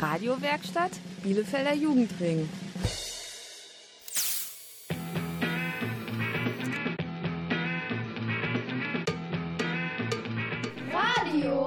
Radiowerkstatt 0.00 0.92
Bielefelder 1.22 1.74
Jugendring. 1.74 2.48
Radio 10.90 11.66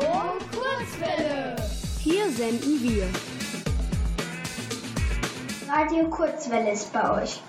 Kurzwelle. 0.51 1.55
Hier 1.99 2.27
senden 2.31 2.81
wir. 2.81 3.07
Radio 5.71 6.09
Kurzwelle 6.09 6.71
ist 6.71 6.91
bei 6.91 7.21
euch. 7.21 7.39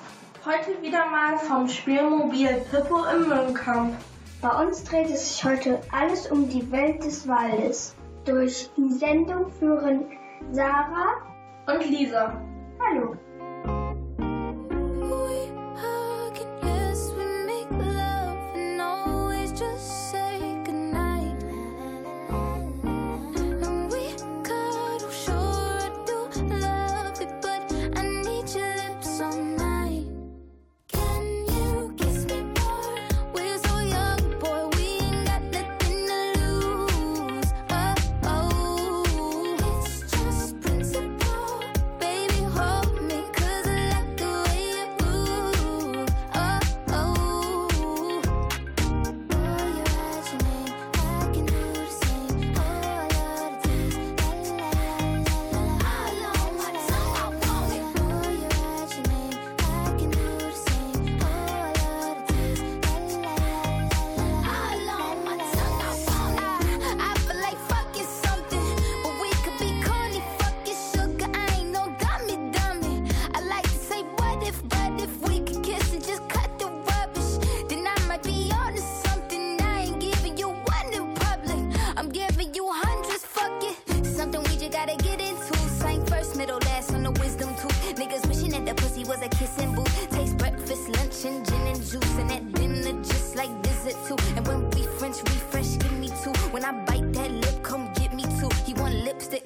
Heute 0.45 0.83
wieder 0.83 1.07
mal 1.07 1.39
vom 1.39 1.67
Spielmobil 1.67 2.63
Pippo 2.71 3.07
im 3.07 3.29
Müllkamp. 3.29 3.95
Bei 4.43 4.51
uns 4.63 4.85
dreht 4.85 5.09
es 5.09 5.31
sich 5.37 5.45
heute 5.45 5.81
alles 5.91 6.31
um 6.31 6.51
die 6.51 6.71
Welt 6.71 7.03
des 7.03 7.27
Waldes. 7.27 7.95
Durch 8.27 8.69
die 8.77 8.93
Sendung 8.93 9.51
führen 9.59 10.05
Sarah 10.53 11.23
und 11.67 11.91
Lisa. 11.91 12.41
Hallo. 12.79 13.17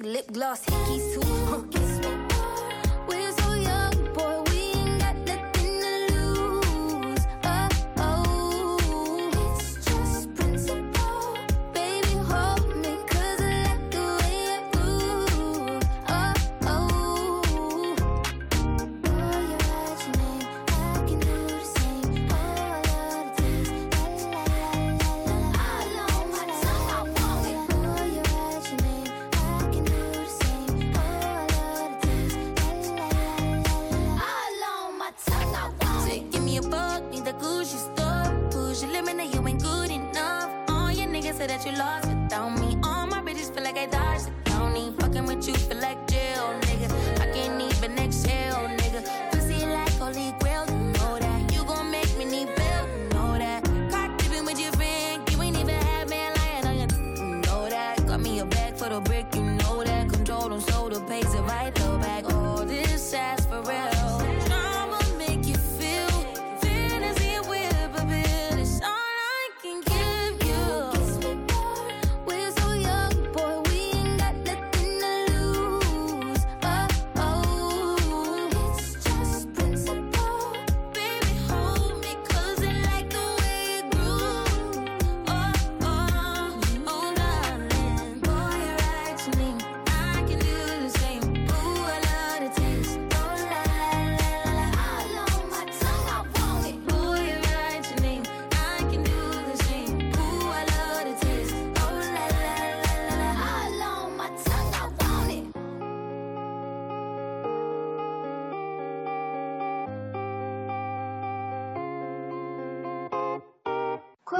lip 0.09 0.31
gloss 0.31 0.65
hickeys 0.65 1.13
too. 1.13 1.78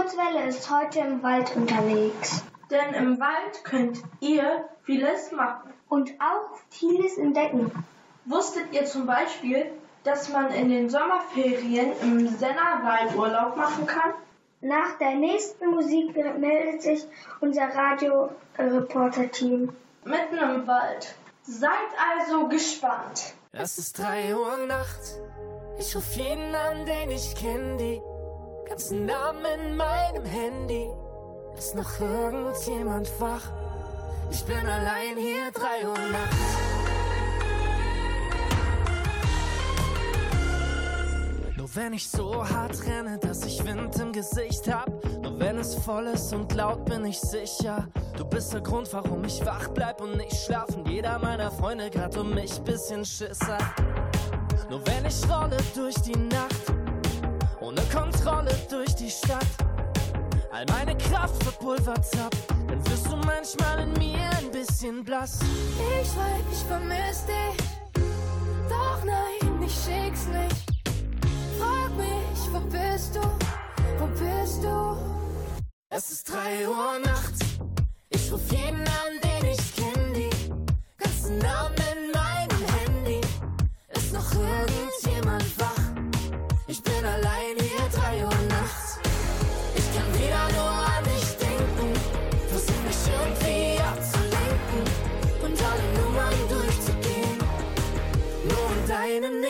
Kurzwelle 0.09 0.47
ist 0.47 0.69
heute 0.71 0.99
im 0.99 1.21
Wald 1.21 1.55
unterwegs. 1.55 2.43
Denn 2.71 2.95
im 2.95 3.19
Wald 3.19 3.63
könnt 3.63 4.01
ihr 4.19 4.67
vieles 4.83 5.31
machen. 5.31 5.71
Und 5.87 6.11
auch 6.19 6.57
vieles 6.69 7.17
entdecken. 7.17 7.71
Wusstet 8.25 8.71
ihr 8.71 8.85
zum 8.85 9.05
Beispiel, 9.05 9.67
dass 10.03 10.29
man 10.29 10.51
in 10.51 10.69
den 10.69 10.89
Sommerferien 10.89 11.91
im 12.01 12.27
Sennerwald 12.27 13.15
Urlaub 13.15 13.55
machen 13.55 13.85
kann? 13.85 14.13
Nach 14.61 14.97
der 14.99 15.13
nächsten 15.13 15.69
Musik 15.69 16.15
meldet 16.15 16.81
sich 16.81 17.05
unser 17.39 17.69
Radioreporter-Team. 17.69 19.71
Mitten 20.05 20.37
im 20.37 20.65
Wald. 20.65 21.15
Seid 21.43 21.69
also 22.13 22.47
gespannt. 22.47 23.35
Es 23.51 23.77
ist 23.77 23.99
drei 23.99 24.35
Uhr 24.35 24.57
nachts. 24.67 25.19
Ich 25.77 25.95
ruf 25.95 26.15
jeden 26.15 26.55
an, 26.55 26.85
den 26.85 27.11
ich 27.11 27.35
kenne, 27.35 27.77
die 27.77 28.01
ganzen 28.79 29.05
Namen 29.05 29.45
in 29.65 29.75
meinem 29.75 30.23
Handy. 30.23 30.89
Ist 31.57 31.75
noch 31.75 31.99
irgendjemand 31.99 33.11
wach? 33.19 33.51
Ich 34.31 34.41
bin 34.45 34.65
allein 34.65 35.17
hier, 35.17 35.51
drei 35.53 35.85
Uhr 35.85 35.97
nachts. 36.11 36.35
Nur 41.57 41.75
wenn 41.75 41.91
ich 41.91 42.09
so 42.09 42.47
hart 42.47 42.85
renne, 42.85 43.17
dass 43.19 43.45
ich 43.45 43.65
Wind 43.65 43.97
im 43.97 44.13
Gesicht 44.13 44.73
hab. 44.73 44.89
Nur 45.21 45.37
wenn 45.37 45.57
es 45.57 45.75
voll 45.75 46.07
ist 46.07 46.33
und 46.33 46.53
laut, 46.53 46.85
bin 46.85 47.03
ich 47.03 47.19
sicher. 47.19 47.85
Du 48.15 48.23
bist 48.23 48.53
der 48.53 48.61
Grund, 48.61 48.87
warum 48.93 49.25
ich 49.25 49.45
wach 49.45 49.67
bleib 49.73 49.99
und 49.99 50.15
nicht 50.15 50.37
schlafen. 50.37 50.85
Jeder 50.85 51.19
meiner 51.19 51.51
Freunde 51.51 51.89
grad 51.89 52.15
um 52.15 52.33
mich 52.33 52.57
bisschen 52.61 53.03
Schiss 53.03 53.41
hat. 53.41 53.73
Nur 54.69 54.81
wenn 54.87 55.05
ich 55.05 55.29
rolle 55.29 55.57
durch 55.75 55.95
die 55.95 56.17
Nacht, 56.17 56.71
ohne 57.59 57.81
Kontrolle 58.29 58.55
durch 58.69 58.95
die 58.95 59.09
Stadt, 59.09 59.47
all 60.51 60.63
meine 60.67 60.95
Kraft 60.97 61.41
verpulvert 61.43 62.05
hab, 62.19 62.31
dann 62.67 62.85
wirst 62.85 63.07
du 63.07 63.15
manchmal 63.15 63.79
in 63.79 63.93
mir 63.93 64.29
ein 64.37 64.51
bisschen 64.51 65.03
blass. 65.03 65.39
Ich 65.41 66.11
schreib, 66.11 66.43
ich 66.51 66.59
vermiss 66.59 67.25
dich. 67.25 67.57
Doch 68.69 69.03
nein, 69.03 69.63
ich 69.63 69.73
schick's 69.73 70.27
nicht. 70.27 70.63
Frag 71.57 71.89
mich, 71.97 72.53
wo 72.53 72.59
bist 72.59 73.15
du? 73.15 73.21
Wo 73.97 74.05
bist 74.05 74.63
du? 74.63 74.97
Es 75.89 76.11
ist 76.11 76.29
drei 76.29 76.67
Uhr 76.67 76.99
nachts. 77.03 77.39
Ich 78.09 78.31
ruf 78.31 78.41
jeden 78.51 78.81
an, 78.81 79.13
den 79.23 79.49
ich 79.49 79.75
kenn, 79.75 79.88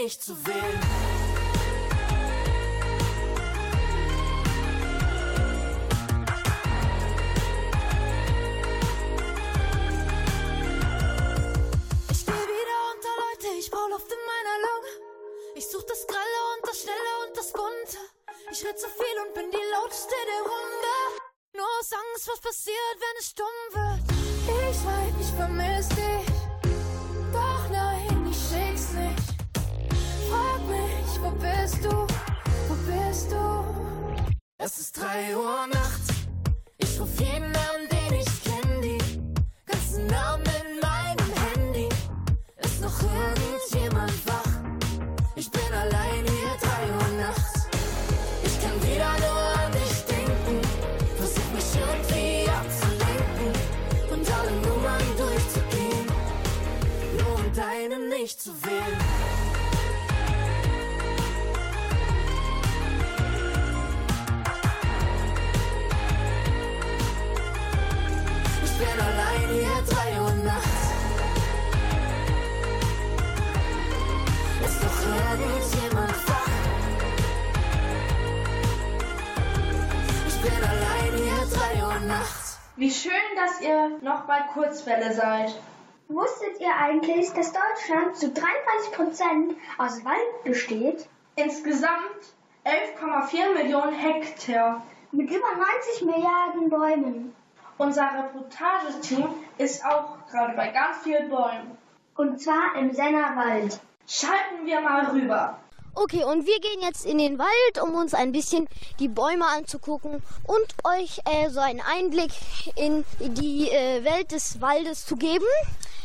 nicht 0.09 0.23
zu 0.23 0.35
wählen. 0.47 0.81
Ich 12.09 12.21
steh 12.21 12.31
wieder 12.31 12.77
unter 12.91 13.13
Leute, 13.21 13.47
ich 13.59 13.69
brauch 13.69 13.87
Luft 13.89 14.11
in 14.11 14.17
meiner 14.25 14.57
Lunge. 14.65 14.91
Ich 15.53 15.67
such 15.69 15.83
das 15.83 16.07
Grelle 16.07 16.39
und 16.55 16.67
das 16.67 16.81
Schnelle 16.81 17.13
und 17.27 17.37
das 17.37 17.51
Bunte. 17.51 17.99
Ich 18.51 18.65
red 18.65 18.79
zu 18.79 18.87
viel 18.87 19.17
und 19.27 19.35
bin 19.35 19.51
die 19.51 19.65
lauteste 19.73 20.15
der 20.25 20.41
Runde. 20.41 20.95
Nur 21.53 21.67
aus 21.79 21.93
Angst, 21.93 22.27
was 22.31 22.39
passiert, 22.39 22.95
wenn 22.97 23.17
es 23.19 23.27
stumm 23.27 23.59
wird. 23.73 24.09
Ich 24.71 24.81
schreib, 24.81 25.18
Es 34.61 34.77
ist 34.77 34.97
drei 34.97 35.37
Uhr 35.37 35.67
nachts. 35.67 36.09
Ich 36.79 36.99
ruf 36.99 37.17
jeden 37.17 37.45
an, 37.45 37.81
den 37.89 38.19
ich 38.19 38.43
kenn, 38.43 38.81
die 38.81 38.97
ganzen 39.65 40.05
Namen 40.07 40.43
in 40.43 40.79
meinem 40.81 41.33
Handy. 41.45 41.87
Ist 42.57 42.81
noch 42.81 43.01
irgendjemand 43.01 44.27
wach? 44.27 44.51
Ich 45.37 45.49
bin 45.49 45.73
allein 45.73 46.25
hier 46.25 46.57
drei 46.59 46.83
Uhr 46.91 47.21
nachts. 47.21 47.69
Ich 48.43 48.61
kann 48.61 48.75
wieder 48.83 49.13
nur 49.23 49.63
an 49.63 49.71
dich 49.71 50.03
denken. 50.03 50.61
Versuch 51.15 51.51
mich 51.55 51.71
irgendwie 51.79 52.49
abzulenken 52.49 53.53
und 54.11 54.29
alle 54.29 54.51
Nummern 54.51 55.17
durchzugehen. 55.17 56.05
Nur 57.17 57.35
um 57.35 57.53
deine 57.53 58.09
nicht 58.09 58.41
zu 58.41 58.51
wählen. 58.65 59.18
Drei 81.49 81.83
Uhr 81.83 81.99
nachts. 82.07 82.59
Wie 82.75 82.91
schön, 82.91 83.11
dass 83.35 83.61
ihr 83.61 83.97
noch 84.01 84.21
bei 84.25 84.39
Kurzwelle 84.53 85.13
seid. 85.13 85.53
Wusstet 86.07 86.59
ihr 86.59 86.75
eigentlich, 86.75 87.31
dass 87.33 87.51
Deutschland 87.51 88.15
zu 88.15 88.27
33% 88.27 89.55
aus 89.77 90.03
Wald 90.05 90.43
besteht? 90.43 91.07
Insgesamt 91.35 92.33
11,4 92.65 93.53
Millionen 93.53 93.93
Hektar. 93.93 94.83
Mit 95.11 95.29
über 95.29 95.47
90 95.91 96.05
Milliarden 96.05 96.69
Bäumen. 96.69 97.35
Unser 97.77 98.09
Reportageteam 98.13 99.29
ist 99.57 99.83
auch 99.85 100.17
gerade 100.29 100.55
bei 100.55 100.67
ganz 100.69 100.97
vielen 101.03 101.29
Bäumen. 101.29 101.77
Und 102.15 102.41
zwar 102.41 102.75
im 102.77 102.93
Sennerwald. 102.93 103.79
Schalten 104.07 104.65
wir 104.65 104.81
mal 104.81 105.05
rüber. 105.11 105.57
Okay, 105.95 106.23
und 106.23 106.45
wir 106.45 106.59
gehen 106.59 106.81
jetzt 106.81 107.05
in 107.05 107.17
den 107.17 107.39
Wald, 107.39 107.81
um 107.81 107.95
uns 107.95 108.13
ein 108.13 108.31
bisschen 108.31 108.67
die 108.99 109.07
Bäume 109.07 109.45
anzugucken 109.45 110.21
und 110.45 110.75
euch 110.83 111.19
äh, 111.25 111.49
so 111.49 111.59
einen 111.59 111.81
Einblick 111.81 112.31
in 112.75 113.03
die 113.19 113.69
äh, 113.69 114.03
Welt 114.03 114.31
des 114.31 114.61
Waldes 114.61 115.05
zu 115.05 115.15
geben, 115.15 115.45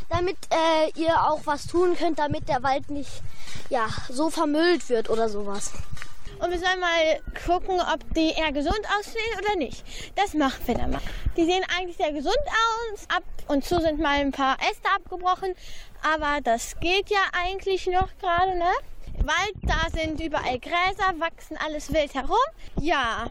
damit 0.09 0.37
äh, 0.51 0.91
ihr 0.99 1.15
auch 1.29 1.41
was 1.45 1.67
tun 1.67 1.97
könnt, 1.97 2.19
damit 2.19 2.49
der 2.49 2.63
Wald 2.63 2.91
nicht 2.91 3.23
ja, 3.69 3.87
so 4.09 4.31
vermüllt 4.31 4.89
wird 4.89 5.11
oder 5.11 5.29
sowas. 5.29 5.71
Und 6.41 6.51
wir 6.51 6.59
sollen 6.59 6.81
mal 6.81 7.21
gucken, 7.47 7.81
ob 7.81 8.15
die 8.15 8.33
eher 8.33 8.53
gesund 8.53 8.81
aussehen 8.99 9.39
oder 9.41 9.57
nicht. 9.57 9.85
Das 10.17 10.35
machen 10.35 10.61
wir 10.67 10.75
dann 10.75 10.91
mal. 10.91 11.01
Die 11.37 11.45
sehen 11.45 11.65
eigentlich 11.77 11.97
sehr 11.97 12.13
gesund 12.13 12.37
aus. 12.37 13.07
Ab 13.09 13.23
und 13.49 13.65
zu 13.65 13.81
sind 13.81 14.01
mal 14.01 14.19
ein 14.19 14.33
paar 14.33 14.57
Äste 14.61 14.89
abgebrochen. 14.95 15.55
Aber 16.03 16.41
das 16.43 16.79
geht 16.81 17.11
ja 17.11 17.21
eigentlich 17.33 17.87
noch 17.87 18.09
gerade, 18.21 18.59
ne? 18.59 18.73
Wald, 19.23 19.55
da 19.63 19.91
sind 19.91 20.21
überall 20.21 20.59
Gräser, 20.59 21.19
wachsen 21.19 21.57
alles 21.57 21.93
wild 21.93 22.15
herum. 22.15 22.37
Ja, 22.81 23.27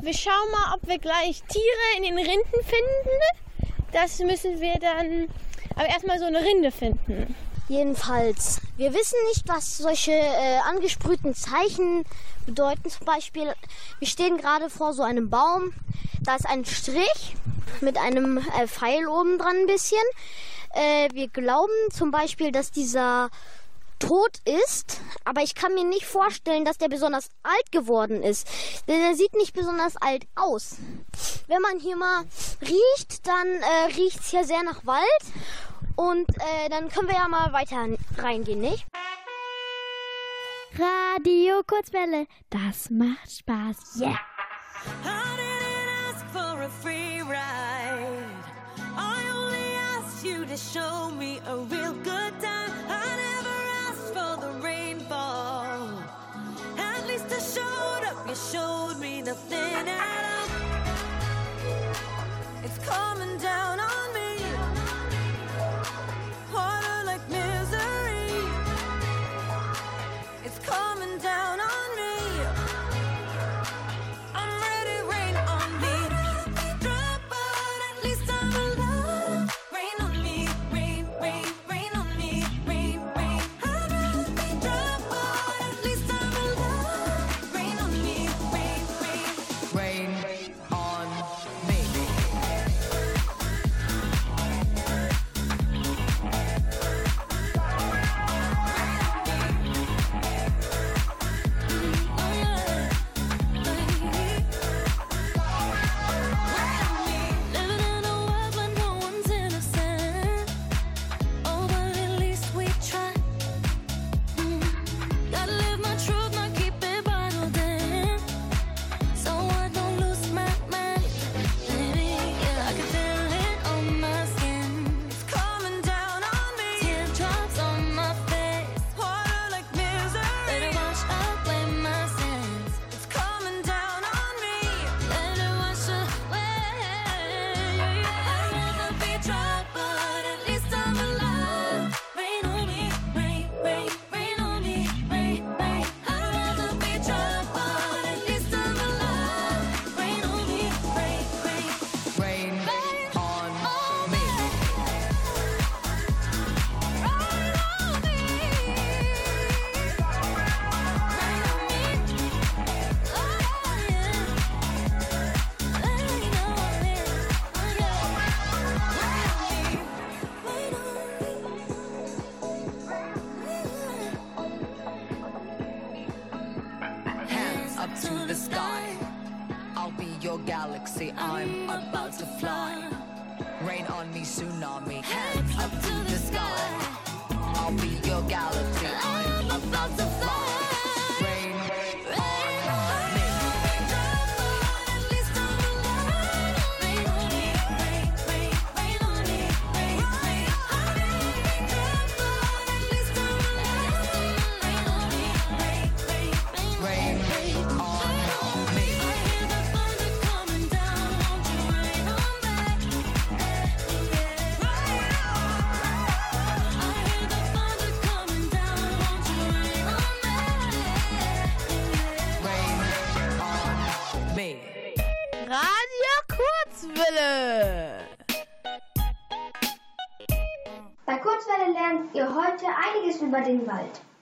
wir 0.00 0.14
schauen 0.14 0.50
mal, 0.52 0.74
ob 0.74 0.86
wir 0.86 0.98
gleich 0.98 1.42
Tiere 1.48 1.96
in 1.96 2.02
den 2.04 2.16
Rinden 2.16 2.64
finden. 2.64 3.70
Das 3.92 4.18
müssen 4.20 4.60
wir 4.60 4.74
dann 4.78 5.28
aber 5.76 5.88
erstmal 5.88 6.18
so 6.18 6.24
eine 6.24 6.42
Rinde 6.42 6.70
finden. 6.70 7.34
Jedenfalls, 7.68 8.60
wir 8.76 8.92
wissen 8.92 9.16
nicht, 9.28 9.48
was 9.48 9.78
solche 9.78 10.12
äh, 10.12 10.58
angesprühten 10.68 11.34
Zeichen 11.34 12.04
bedeuten. 12.44 12.90
Zum 12.90 13.06
Beispiel, 13.06 13.52
wir 13.98 14.08
stehen 14.08 14.36
gerade 14.36 14.68
vor 14.68 14.92
so 14.92 15.02
einem 15.02 15.30
Baum. 15.30 15.72
Da 16.22 16.36
ist 16.36 16.46
ein 16.46 16.64
Strich 16.64 17.36
mit 17.80 17.96
einem 17.96 18.38
äh, 18.38 18.66
Pfeil 18.66 19.06
oben 19.08 19.38
dran 19.38 19.56
ein 19.56 19.66
bisschen. 19.66 20.02
Äh, 20.74 21.08
wir 21.12 21.28
glauben 21.28 21.72
zum 21.90 22.10
Beispiel, 22.10 22.52
dass 22.52 22.70
dieser 22.70 23.30
tot 24.06 24.38
ist, 24.44 25.00
aber 25.24 25.42
ich 25.42 25.54
kann 25.54 25.74
mir 25.74 25.84
nicht 25.84 26.06
vorstellen, 26.06 26.64
dass 26.64 26.78
der 26.78 26.88
besonders 26.88 27.30
alt 27.42 27.72
geworden 27.72 28.22
ist, 28.22 28.46
denn 28.86 29.00
er 29.00 29.14
sieht 29.14 29.34
nicht 29.34 29.54
besonders 29.54 29.96
alt 29.96 30.26
aus. 30.34 30.76
Wenn 31.46 31.62
man 31.62 31.78
hier 31.78 31.96
mal 31.96 32.24
riecht, 32.60 33.26
dann 33.26 33.48
äh, 33.48 33.94
riecht 33.96 34.20
es 34.20 34.30
hier 34.30 34.44
sehr 34.44 34.62
nach 34.62 34.84
Wald 34.84 35.04
und 35.96 36.28
äh, 36.28 36.68
dann 36.68 36.88
können 36.88 37.08
wir 37.08 37.16
ja 37.16 37.28
mal 37.28 37.52
weiter 37.52 37.86
reingehen, 38.18 38.60
nicht? 38.60 38.86
Radio 40.76 41.62
Kurzwelle, 41.66 42.26
das 42.50 42.90
macht 42.90 43.30
Spaß. 43.30 44.00
Yeah! 44.00 44.18
Show 50.56 51.10
me 51.18 51.40
a 51.46 51.56
real 51.56 51.83
wanna 59.86 60.13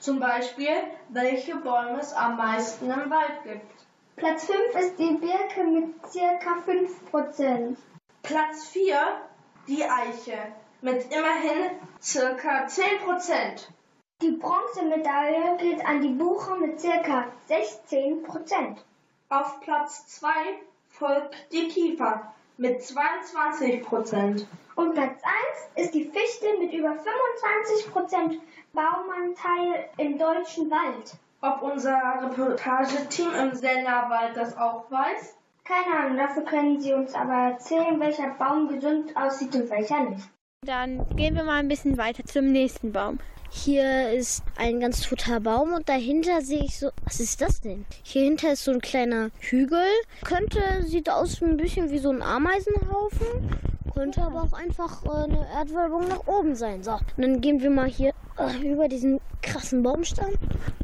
Zum 0.03 0.19
Beispiel, 0.19 0.75
welche 1.11 1.55
Bäume 1.55 2.01
es 2.01 2.13
am 2.13 2.37
meisten 2.37 2.91
im 2.91 3.09
Wald 3.09 3.45
gibt. 3.45 3.73
Platz 4.17 4.47
5 4.47 4.59
ist 4.81 4.99
die 4.99 5.15
Birke 5.15 5.63
mit 5.63 5.95
circa 6.11 6.57
5%. 6.67 7.77
Platz 8.25 8.67
4, 8.67 8.99
die 9.69 9.85
Eiche 9.85 10.39
mit 10.81 11.05
immerhin 11.13 11.71
circa 12.01 12.67
10%. 12.67 13.69
Die 14.23 14.33
Bronzemedaille 14.33 15.57
geht 15.59 15.87
an 15.87 16.01
die 16.01 16.09
Buche 16.09 16.57
mit 16.57 16.81
circa 16.81 17.27
16%. 17.49 18.79
Auf 19.29 19.61
Platz 19.61 20.09
2 20.09 20.29
folgt 20.89 21.37
die 21.53 21.69
Kiefer 21.69 22.35
mit 22.57 22.81
22%. 22.81 24.47
Und 24.75 24.95
Platz 24.95 25.23
1 25.75 25.85
ist 25.85 25.95
die 25.95 26.05
Fichte 26.05 26.59
mit 26.59 26.73
über 26.73 26.91
25% 26.91 28.39
Baumanteil 28.73 29.89
im 29.99 30.19
deutschen 30.19 30.71
Wald. 30.71 31.15
Ob 31.41 31.63
unser 31.63 31.99
Reportageteam 32.23 33.35
im 33.35 33.55
Sennerwald 33.55 34.37
das 34.37 34.57
auch 34.57 34.91
weiß? 34.91 35.37
Keine 35.65 35.97
Ahnung, 35.97 36.17
dafür 36.17 36.45
können 36.45 36.81
sie 36.81 36.95
uns 36.95 37.15
aber 37.15 37.53
erzählen, 37.53 37.99
welcher 38.01 38.31
Baum 38.31 38.69
gesund 38.69 39.17
aussieht 39.17 39.55
und 39.55 39.71
welcher 39.71 40.01
nicht. 40.01 40.29
Dann 40.65 41.05
gehen 41.17 41.35
wir 41.35 41.43
mal 41.43 41.59
ein 41.59 41.67
bisschen 41.67 41.99
weiter 41.99 42.25
zum 42.25 42.53
nächsten 42.53 42.93
Baum. 42.93 43.19
Hier 43.51 44.13
ist 44.13 44.45
ein 44.57 44.79
ganz 44.79 45.01
toter 45.01 45.41
Baum 45.41 45.73
und 45.73 45.89
dahinter 45.89 46.41
sehe 46.41 46.63
ich 46.63 46.79
so. 46.79 46.91
Was 47.03 47.19
ist 47.19 47.41
das 47.41 47.61
denn? 47.61 47.85
Hier 48.05 48.23
hinter 48.23 48.53
ist 48.53 48.63
so 48.63 48.71
ein 48.71 48.81
kleiner 48.81 49.31
Hügel. 49.41 49.83
Könnte, 50.23 50.61
sieht 50.87 51.11
aus 51.11 51.43
ein 51.43 51.57
bisschen 51.57 51.91
wie 51.91 51.99
so 51.99 52.11
ein 52.11 52.23
Ameisenhaufen. 52.23 53.27
Könnte 53.93 54.23
aber 54.23 54.45
auch 54.45 54.53
einfach 54.53 55.05
äh, 55.05 55.25
eine 55.25 55.49
Erdwölbung 55.53 56.07
nach 56.07 56.29
oben 56.29 56.55
sein. 56.55 56.85
So, 56.85 56.93
und 56.93 57.03
dann 57.19 57.41
gehen 57.41 57.61
wir 57.61 57.71
mal 57.71 57.89
hier 57.89 58.13
über 58.63 58.89
diesen 58.89 59.21
krassen 59.43 59.83
Baumstamm. 59.83 60.31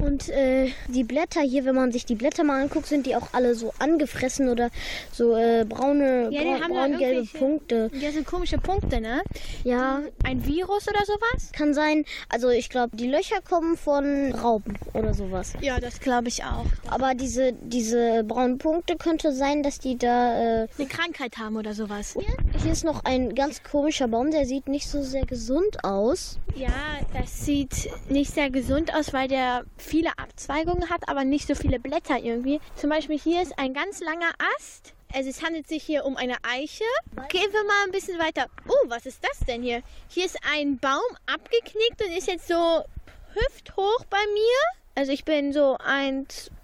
Und 0.00 0.28
äh, 0.28 0.70
die 0.88 1.04
Blätter 1.04 1.40
hier, 1.42 1.64
wenn 1.64 1.74
man 1.74 1.92
sich 1.92 2.04
die 2.06 2.14
Blätter 2.16 2.42
mal 2.44 2.60
anguckt, 2.62 2.86
sind 2.86 3.06
die 3.06 3.14
auch 3.16 3.28
alle 3.32 3.54
so 3.54 3.72
angefressen 3.78 4.48
oder 4.48 4.70
so 5.12 5.36
äh, 5.36 5.64
braune, 5.68 6.28
Ja, 6.30 6.42
braun, 6.42 6.70
braun-gelbe 6.72 7.26
Punkte. 7.38 7.90
Ja, 7.94 8.10
sind 8.10 8.26
komische 8.26 8.58
Punkte, 8.58 9.00
ne? 9.00 9.22
Ja, 9.64 10.00
Ein 10.24 10.44
Virus 10.46 10.88
oder 10.88 11.04
sowas? 11.04 11.50
kann 11.52 11.72
sein. 11.74 12.04
Also 12.28 12.48
ich 12.50 12.68
glaube, 12.68 12.96
die 12.96 13.06
Löcher 13.08 13.40
kommen 13.48 13.76
von 13.76 14.32
Raupen 14.32 14.76
oder 14.92 15.14
sowas. 15.14 15.52
Ja, 15.60 15.78
das 15.80 16.00
glaube 16.00 16.28
ich 16.28 16.42
auch. 16.44 16.66
Aber 16.88 17.14
diese, 17.14 17.52
diese 17.52 18.24
braunen 18.24 18.58
Punkte 18.58 18.96
könnte 18.96 19.32
sein, 19.32 19.62
dass 19.62 19.78
die 19.78 19.96
da. 19.96 20.62
Äh, 20.64 20.68
Eine 20.78 20.88
Krankheit 20.88 21.38
haben 21.38 21.56
oder 21.56 21.74
sowas. 21.74 22.16
hier 22.62 22.72
ist 22.72 22.84
noch 22.84 23.04
ein 23.04 23.34
ganz 23.34 23.62
komischer 23.62 24.08
Baum, 24.08 24.30
der 24.30 24.46
sieht 24.46 24.68
nicht 24.68 24.88
so 24.88 25.02
sehr 25.02 25.26
gesund 25.26 25.84
aus. 25.84 26.38
Ja, 26.56 26.68
das 27.14 27.44
sieht 27.48 27.88
nicht 28.10 28.34
sehr 28.34 28.50
gesund 28.50 28.94
aus, 28.94 29.14
weil 29.14 29.26
der 29.26 29.64
viele 29.78 30.10
Abzweigungen 30.18 30.90
hat, 30.90 31.08
aber 31.08 31.24
nicht 31.24 31.46
so 31.46 31.54
viele 31.54 31.80
Blätter 31.80 32.18
irgendwie. 32.18 32.60
Zum 32.76 32.90
Beispiel 32.90 33.18
hier 33.18 33.40
ist 33.40 33.58
ein 33.58 33.72
ganz 33.72 34.00
langer 34.00 34.32
Ast. 34.58 34.92
Also 35.14 35.30
es 35.30 35.42
handelt 35.42 35.66
sich 35.66 35.82
hier 35.82 36.04
um 36.04 36.18
eine 36.18 36.36
Eiche. 36.42 36.84
Gehen 37.30 37.50
wir 37.50 37.64
mal 37.64 37.84
ein 37.86 37.90
bisschen 37.90 38.18
weiter. 38.18 38.48
Oh, 38.68 38.90
was 38.90 39.06
ist 39.06 39.24
das 39.24 39.46
denn 39.46 39.62
hier? 39.62 39.80
Hier 40.08 40.26
ist 40.26 40.36
ein 40.52 40.76
Baum 40.76 41.00
abgeknickt 41.24 42.02
und 42.04 42.14
ist 42.18 42.26
jetzt 42.26 42.48
so 42.48 42.84
hüfthoch 43.32 44.04
bei 44.10 44.22
mir. 44.34 44.58
Also 44.94 45.12
ich 45.12 45.24
bin 45.24 45.54
so 45.54 45.78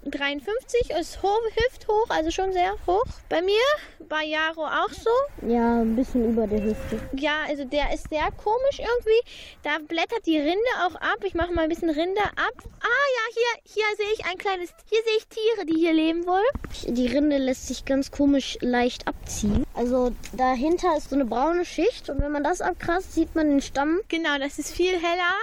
1,53, 0.05 0.99
ist 0.99 1.23
hoch, 1.23 1.41
hüfthoch, 1.55 2.09
also 2.09 2.29
schon 2.29 2.53
sehr 2.53 2.73
hoch 2.85 3.05
bei 3.27 3.41
mir. 3.41 3.63
Bei 4.07 4.23
Jaro 4.23 4.65
auch 4.65 4.89
so. 4.89 5.09
Ja, 5.47 5.81
ein 5.81 5.95
bisschen 5.95 6.29
über 6.29 6.45
der 6.45 6.61
Hüfte. 6.61 6.99
Ja, 7.13 7.39
also 7.47 7.65
der 7.65 7.91
ist 7.91 8.09
sehr 8.09 8.29
komisch 8.37 8.79
irgendwie. 8.79 9.31
Da 9.63 9.79
blättert 9.79 10.25
die 10.27 10.37
Rinde 10.37 10.59
auch 10.85 10.93
ab. 10.95 11.23
Ich 11.23 11.33
mache 11.33 11.51
mal 11.53 11.63
ein 11.63 11.69
bisschen 11.69 11.89
Rinde 11.89 12.21
ab. 12.21 12.53
Ah 12.81 13.07
ja, 13.15 13.33
hier, 13.33 13.73
hier 13.73 13.85
sehe 13.97 14.13
ich 14.13 14.25
ein 14.25 14.37
kleines, 14.37 14.69
hier 14.89 14.99
sehe 15.03 15.17
ich 15.17 15.27
Tiere, 15.27 15.65
die 15.65 15.79
hier 15.79 15.93
leben 15.93 16.27
wohl. 16.27 16.43
Die 16.87 17.07
Rinde 17.07 17.37
lässt 17.37 17.67
sich 17.67 17.85
ganz 17.85 18.11
komisch 18.11 18.59
leicht 18.61 19.07
abziehen. 19.07 19.65
Also 19.73 20.11
dahinter 20.33 20.95
ist 20.97 21.09
so 21.09 21.15
eine 21.15 21.25
braune 21.25 21.65
Schicht 21.65 22.09
und 22.09 22.21
wenn 22.21 22.31
man 22.31 22.43
das 22.43 22.61
abkratzt, 22.61 23.13
sieht 23.13 23.33
man 23.33 23.49
den 23.49 23.61
Stamm. 23.61 24.01
Genau, 24.07 24.37
das 24.37 24.59
ist 24.59 24.71
viel 24.71 24.93
heller 24.93 25.33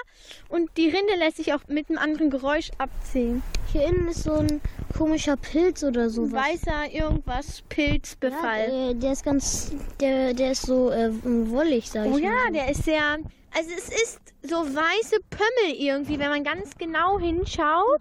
und 0.48 0.70
die 0.76 0.88
Rinde 0.88 1.16
lässt 1.16 1.38
sich 1.38 1.52
auch 1.52 1.60
mit 1.66 1.90
einem 1.90 1.98
anderen 1.98 2.30
Geräusch 2.30 2.70
abziehen. 2.78 3.42
Hier 3.72 3.86
innen 3.86 4.08
ist 4.08 4.24
so 4.24 4.34
ein 4.34 4.51
komischer 4.96 5.36
Pilz 5.36 5.82
oder 5.82 6.10
sowas. 6.10 6.32
Weißer 6.32 6.92
irgendwas, 6.92 7.62
Pilzbefall. 7.68 8.60
Ja, 8.60 8.86
der, 8.86 8.94
der 8.94 9.12
ist 9.12 9.24
ganz, 9.24 9.72
der, 10.00 10.34
der 10.34 10.52
ist 10.52 10.62
so 10.62 10.90
äh, 10.90 11.10
wollig, 11.22 11.90
sag 11.90 12.06
ich 12.06 12.12
oh 12.12 12.18
ja, 12.18 12.30
mal. 12.30 12.52
der 12.52 12.70
ist 12.70 12.84
sehr, 12.84 13.18
also 13.54 13.70
es 13.76 13.88
ist 13.88 14.20
so 14.44 14.56
weiße 14.56 15.18
Pömmel 15.30 15.76
irgendwie, 15.78 16.18
wenn 16.18 16.30
man 16.30 16.42
ganz 16.42 16.76
genau 16.76 17.18
hinschaut. 17.18 18.00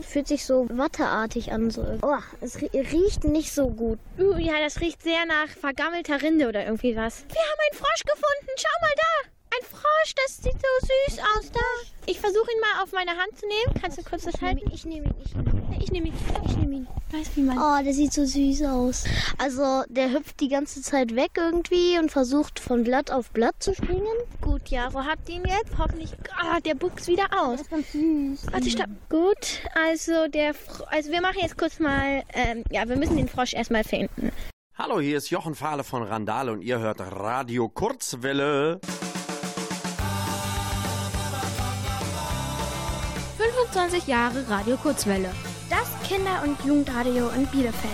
Fühlt 0.00 0.26
sich 0.26 0.44
so 0.46 0.66
watteartig 0.70 1.52
an. 1.52 1.70
So. 1.70 1.84
Oh, 2.00 2.16
es 2.40 2.60
rie- 2.62 2.70
riecht 2.92 3.24
nicht 3.24 3.52
so 3.52 3.68
gut. 3.68 3.98
Uh, 4.18 4.36
ja, 4.38 4.54
das 4.60 4.80
riecht 4.80 5.02
sehr 5.02 5.26
nach 5.26 5.48
vergammelter 5.48 6.22
Rinde 6.22 6.48
oder 6.48 6.64
irgendwie 6.64 6.96
was. 6.96 7.24
Wir 7.28 7.40
haben 7.40 7.60
einen 7.70 7.78
Frosch 7.78 8.02
gefunden. 8.04 8.52
Schau 8.56 8.80
mal 8.80 8.94
da. 8.96 9.30
Ein 9.54 9.66
Frosch, 9.66 10.14
das 10.14 10.36
sieht 10.38 10.54
so 10.54 10.86
süß 10.86 11.18
aus 11.36 11.50
da. 11.52 11.60
Ich 12.06 12.18
versuche 12.18 12.50
ihn 12.52 12.60
mal 12.60 12.82
auf 12.82 12.92
meine 12.92 13.10
Hand 13.10 13.38
zu 13.38 13.46
nehmen. 13.46 13.78
Kannst 13.82 13.98
du 13.98 14.02
kurz 14.02 14.22
das 14.22 14.40
halten? 14.40 14.62
Ich 14.72 14.86
nehme 14.86 15.08
ihn, 15.08 15.14
ich 15.22 15.34
nehme 15.34 15.50
ihn. 15.50 15.82
Ich 15.82 15.92
nehme 15.92 16.08
ihn. 16.08 16.14
Ich 16.46 16.56
nehme 16.56 16.74
ihn. 16.76 16.88
Weißt 17.10 17.36
wie 17.36 17.42
man. 17.42 17.58
Oh, 17.58 17.84
der 17.84 17.92
sieht 17.92 18.14
so 18.14 18.24
süß 18.24 18.62
aus. 18.62 19.04
Also, 19.36 19.82
der 19.88 20.10
hüpft 20.12 20.40
die 20.40 20.48
ganze 20.48 20.80
Zeit 20.80 21.14
weg 21.14 21.32
irgendwie 21.36 21.98
und 21.98 22.10
versucht 22.10 22.60
von 22.60 22.82
Blatt 22.82 23.10
auf 23.10 23.30
Blatt 23.30 23.56
zu 23.58 23.74
springen. 23.74 24.06
Gut, 24.40 24.68
Jaro, 24.68 25.04
habt 25.04 25.28
ihn 25.28 25.44
jetzt? 25.44 25.76
Hoffentlich. 25.76 26.12
Ah, 26.34 26.58
der 26.60 26.74
buchst 26.74 27.06
wieder 27.08 27.26
aus. 27.38 27.58
Das 27.58 27.60
ist 27.60 27.70
ganz 27.70 27.92
süß. 27.92 28.52
Warte, 28.52 28.70
stopp. 28.70 28.88
Gut, 29.10 29.60
also 29.74 30.28
der, 30.28 30.54
Fro 30.54 30.84
also 30.84 31.10
wir 31.10 31.20
machen 31.20 31.40
jetzt 31.42 31.58
kurz 31.58 31.78
mal, 31.78 32.22
ähm, 32.32 32.64
ja, 32.70 32.88
wir 32.88 32.96
müssen 32.96 33.18
den 33.18 33.28
Frosch 33.28 33.52
erstmal 33.52 33.84
finden. 33.84 34.32
Hallo, 34.78 34.98
hier 34.98 35.18
ist 35.18 35.28
Jochen 35.28 35.54
Fahle 35.54 35.84
von 35.84 36.02
Randale 36.02 36.52
und 36.52 36.62
ihr 36.62 36.78
hört 36.78 37.00
Radio 37.00 37.68
Kurzwelle. 37.68 38.80
25 43.42 44.06
Jahre 44.06 44.48
Radio 44.48 44.76
Kurzwelle. 44.76 45.28
Das 45.68 45.88
Kinder- 46.08 46.44
und 46.44 46.64
Jugendradio 46.64 47.28
in 47.30 47.44
Bielefeld. 47.46 47.92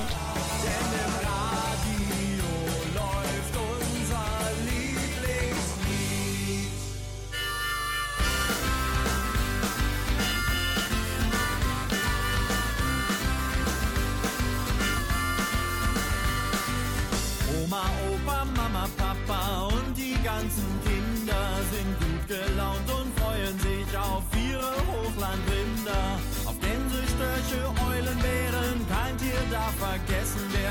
Oma, 17.64 17.84
Opa, 18.12 18.44
Mama, 18.54 18.86
Papa 18.98 19.68
und 19.68 19.96
die 19.96 20.16
ganzen 20.22 20.66
Kinder 20.84 21.60
sind 21.72 21.98
gut 22.00 22.28
gelaunt 22.28 22.57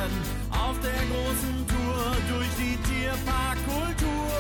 werden. 0.08 0.22
Auf 0.52 0.76
der 0.82 1.02
großen 1.12 1.68
Tour 1.68 2.04
durch 2.30 2.52
die 2.58 2.78
Tierparkkultur. 2.88 4.32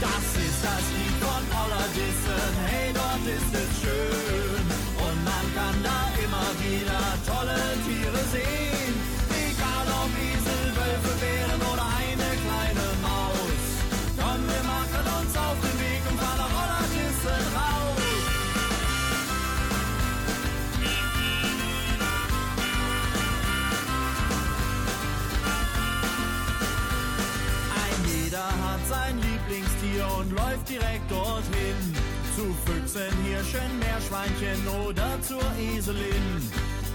Das 0.00 0.24
ist 0.42 0.60
das 0.62 0.84
Lied 0.96 1.16
von 1.22 1.42
Ollerdissen, 1.62 2.52
hey, 2.66 2.92
dort 2.92 3.24
ist 3.26 3.54
es 3.54 3.70
schön. 3.80 4.64
Und 4.98 5.24
man 5.24 5.44
kann 5.54 5.76
da 5.82 6.10
immer 6.18 6.50
wieder 6.60 7.00
tolle 7.26 7.58
Tiere 7.86 8.24
sehen. 8.32 8.71
Dorthin. 31.12 31.78
Zu 32.34 32.44
Füchsen, 32.64 33.12
Hirschen, 33.28 33.70
Meerschweinchen 33.78 34.60
oder 34.88 35.10
zur 35.20 35.44
Eselin. 35.60 36.28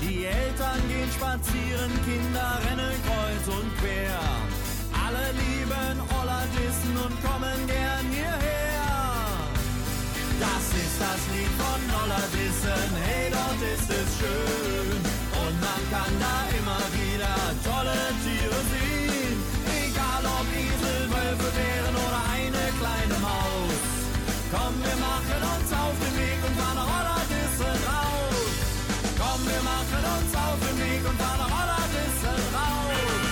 Die 0.01 0.25
Eltern 0.25 0.81
gehen 0.89 1.11
spazieren, 1.13 1.93
Kinder 2.05 2.51
rennen 2.65 2.95
kreuz 3.05 3.45
und 3.57 3.69
quer. 3.79 4.19
Alle 5.05 5.25
lieben 5.41 5.97
Ollerdissen 6.17 6.93
und 7.05 7.15
kommen 7.25 7.59
gern 7.69 8.05
hierher. 8.09 8.67
Das 10.41 10.65
ist 10.83 10.97
das 11.05 11.21
Lied 11.33 11.53
von 11.61 11.81
Ollerdissen, 12.01 12.89
hey, 13.05 13.29
dort 13.31 13.61
ist 13.73 13.89
es 13.89 14.09
schön. 14.19 14.99
Und 15.43 15.55
man 15.61 15.81
kann 15.93 16.13
da 16.21 16.37
immer 16.57 16.83
wieder 16.97 17.35
tolle 17.65 17.99
Tiere 18.21 18.61
sehen. 18.73 19.37
Egal 19.85 20.23
ob 20.25 20.47
Esel, 20.53 21.01
Wölfe, 21.09 21.49
Bären 21.57 21.86
Komm, 24.49 24.79
wir 24.79 24.95
machen 24.95 25.41
uns 25.43 25.73
auf 25.73 25.95
den 25.99 26.15
Weg 26.15 26.39
und 26.47 26.55
fahren 26.55 26.75
nach 26.75 26.87
Ollerdissen 26.87 27.75
raus. 27.83 28.47
Komm, 29.19 29.39
wir 29.45 29.61
machen 29.61 30.03
uns 30.15 30.31
auf 30.35 30.59
den 30.63 30.77
Weg 30.79 31.01
und 31.09 31.17
fahren 31.19 31.39
nach 31.43 31.53
Ollerdissen 31.61 32.39
raus. 32.55 33.27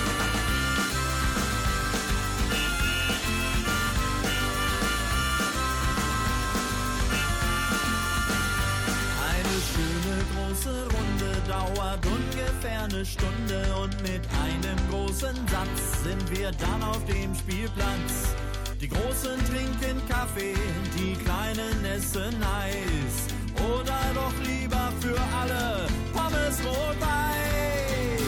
Eine 9.32 9.56
schöne 9.72 10.16
große 10.32 10.76
Runde 10.94 11.30
dauert 11.48 12.04
ungefähr 12.04 12.82
eine 12.84 13.06
Stunde 13.06 13.74
und 13.82 13.94
mit 14.02 14.22
einem 14.44 14.78
großen 14.90 15.36
Satz 15.48 16.02
sind 16.04 16.38
wir 16.38 16.52
dann 16.52 16.82
auf 16.82 17.02
dem 17.06 17.34
Spielplatz. 17.34 18.36
Die 18.80 18.88
Großen 18.88 19.38
trinken 19.48 20.06
Kaffee, 20.06 20.54
die 20.96 21.14
Kleinen 21.24 21.82
essen 21.96 22.36
Eis. 22.44 23.16
Oder 23.56 24.00
doch 24.12 24.36
lieber 24.44 24.92
für 25.00 25.16
alle 25.40 25.88
Pommes 26.12 26.60
rot-weiß. 26.60 28.20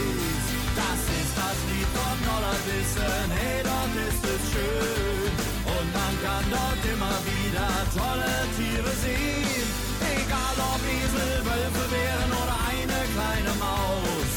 Das 0.73 1.01
ist 1.21 1.33
das 1.37 1.57
Lied 1.69 1.89
von 1.93 2.17
Nollerwissen, 2.25 3.29
hey, 3.37 3.61
dort 3.61 3.93
ist 4.09 4.23
es 4.25 4.43
schön. 4.49 5.31
Und 5.69 5.87
man 5.93 6.13
kann 6.25 6.45
dort 6.49 6.81
immer 6.81 7.17
wieder 7.29 7.69
tolle 7.93 8.33
Tiere 8.57 8.93
sehen. 9.05 9.69
Egal 10.01 10.57
ob 10.57 10.81
Esel, 10.81 11.45
Wölfe, 11.45 11.85
Bären 11.93 12.31
oder 12.41 12.57
eine 12.73 12.99
kleine 13.13 13.53
Maus. 13.61 14.33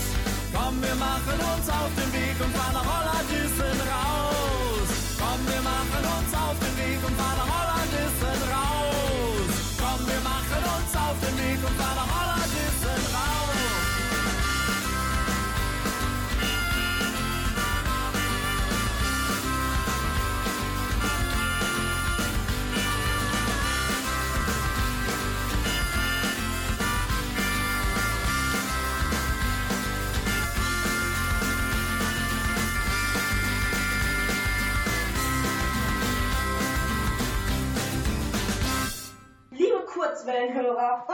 Komm, 0.53 0.77
wir 0.83 0.95
machen 0.97 1.39
uns 1.41 1.67
auf 1.73 1.93
den 1.97 2.13
Weg 2.13 2.37
und 2.39 2.55
fahren 2.55 2.75
nach 2.75 2.92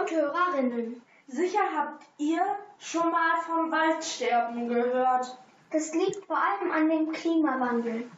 und 0.00 0.10
Hörerinnen, 0.10 1.02
sicher 1.26 1.60
habt 1.76 2.04
ihr 2.18 2.42
schon 2.78 3.10
mal 3.10 3.40
vom 3.46 3.70
Waldsterben 3.70 4.68
gehört. 4.68 5.38
Das 5.70 5.92
liegt 5.94 6.24
vor 6.24 6.38
allem 6.38 6.72
an 6.72 6.88
dem 6.88 7.12
Klimawandel. 7.12 8.10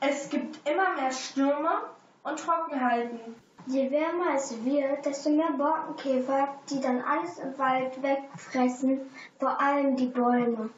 Es 0.00 0.28
gibt 0.28 0.68
immer 0.68 0.94
mehr 0.94 1.10
Stürme 1.10 1.82
und 2.22 2.38
Trockenheiten. 2.38 3.20
Je 3.66 3.90
wärmer 3.90 4.34
es 4.34 4.62
wird, 4.64 5.06
desto 5.06 5.30
mehr 5.30 5.52
Borkenkäfer, 5.52 6.48
die 6.68 6.80
dann 6.80 7.00
alles 7.00 7.38
im 7.38 7.56
Wald 7.58 8.02
wegfressen, 8.02 9.00
vor 9.38 9.58
allem 9.60 9.96
die 9.96 10.08
Bäume. 10.08 10.68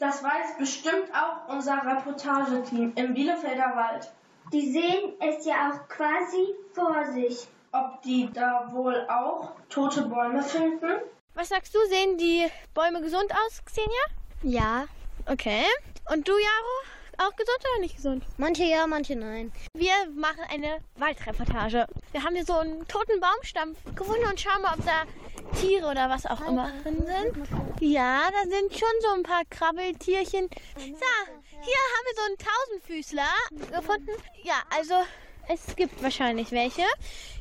Das 0.00 0.22
weiß 0.22 0.58
bestimmt 0.58 1.12
auch 1.12 1.52
unser 1.52 1.84
Reportageteam 1.84 2.92
im 2.96 3.14
Bielefelder 3.14 3.76
Wald. 3.76 4.12
Die 4.52 4.72
sehen 4.72 5.12
es 5.20 5.44
ja 5.44 5.70
auch 5.70 5.88
quasi 5.88 6.54
vor 6.72 7.04
sich. 7.12 7.46
Ob 7.72 8.00
die 8.02 8.30
da 8.32 8.68
wohl 8.72 9.06
auch 9.10 9.52
tote 9.68 10.02
Bäume 10.02 10.42
finden? 10.42 11.02
Was 11.34 11.50
sagst 11.50 11.74
du, 11.74 11.78
sehen 11.88 12.16
die 12.16 12.46
Bäume 12.72 13.02
gesund 13.02 13.30
aus, 13.32 13.62
Xenia? 13.64 13.88
Ja. 14.42 14.86
Okay. 15.26 15.64
Und 16.10 16.26
du, 16.26 16.32
Jaro? 16.32 17.28
Auch 17.28 17.36
gesund 17.36 17.58
oder 17.60 17.80
nicht 17.80 17.96
gesund? 17.96 18.24
Manche 18.38 18.64
ja, 18.64 18.86
manche 18.86 19.16
nein. 19.16 19.52
Wir 19.74 19.92
machen 20.14 20.44
eine 20.50 20.78
Waldreportage. 20.96 21.86
Wir 22.12 22.22
haben 22.22 22.34
hier 22.34 22.44
so 22.46 22.54
einen 22.54 22.86
toten 22.88 23.20
Baumstamm 23.20 23.76
gefunden 23.94 24.24
und 24.24 24.40
schauen 24.40 24.62
mal, 24.62 24.74
ob 24.78 24.86
da 24.86 25.02
Tiere 25.60 25.88
oder 25.90 26.08
was 26.08 26.26
auch 26.26 26.40
immer 26.46 26.70
drin 26.82 27.04
sind. 27.04 27.48
Ja, 27.80 28.30
da 28.30 28.48
sind 28.48 28.72
schon 28.72 28.88
so 29.00 29.08
ein 29.14 29.24
paar 29.24 29.42
Krabbeltierchen. 29.50 30.48
So, 30.76 30.84
hier 30.84 31.82
haben 31.84 32.06
wir 32.06 32.14
so 32.14 32.22
einen 32.22 32.38
Tausendfüßler 32.38 33.76
gefunden. 33.76 34.12
Ja, 34.44 34.62
also 34.74 34.94
es 35.48 35.76
gibt 35.76 36.02
wahrscheinlich 36.02 36.52
welche. 36.52 36.84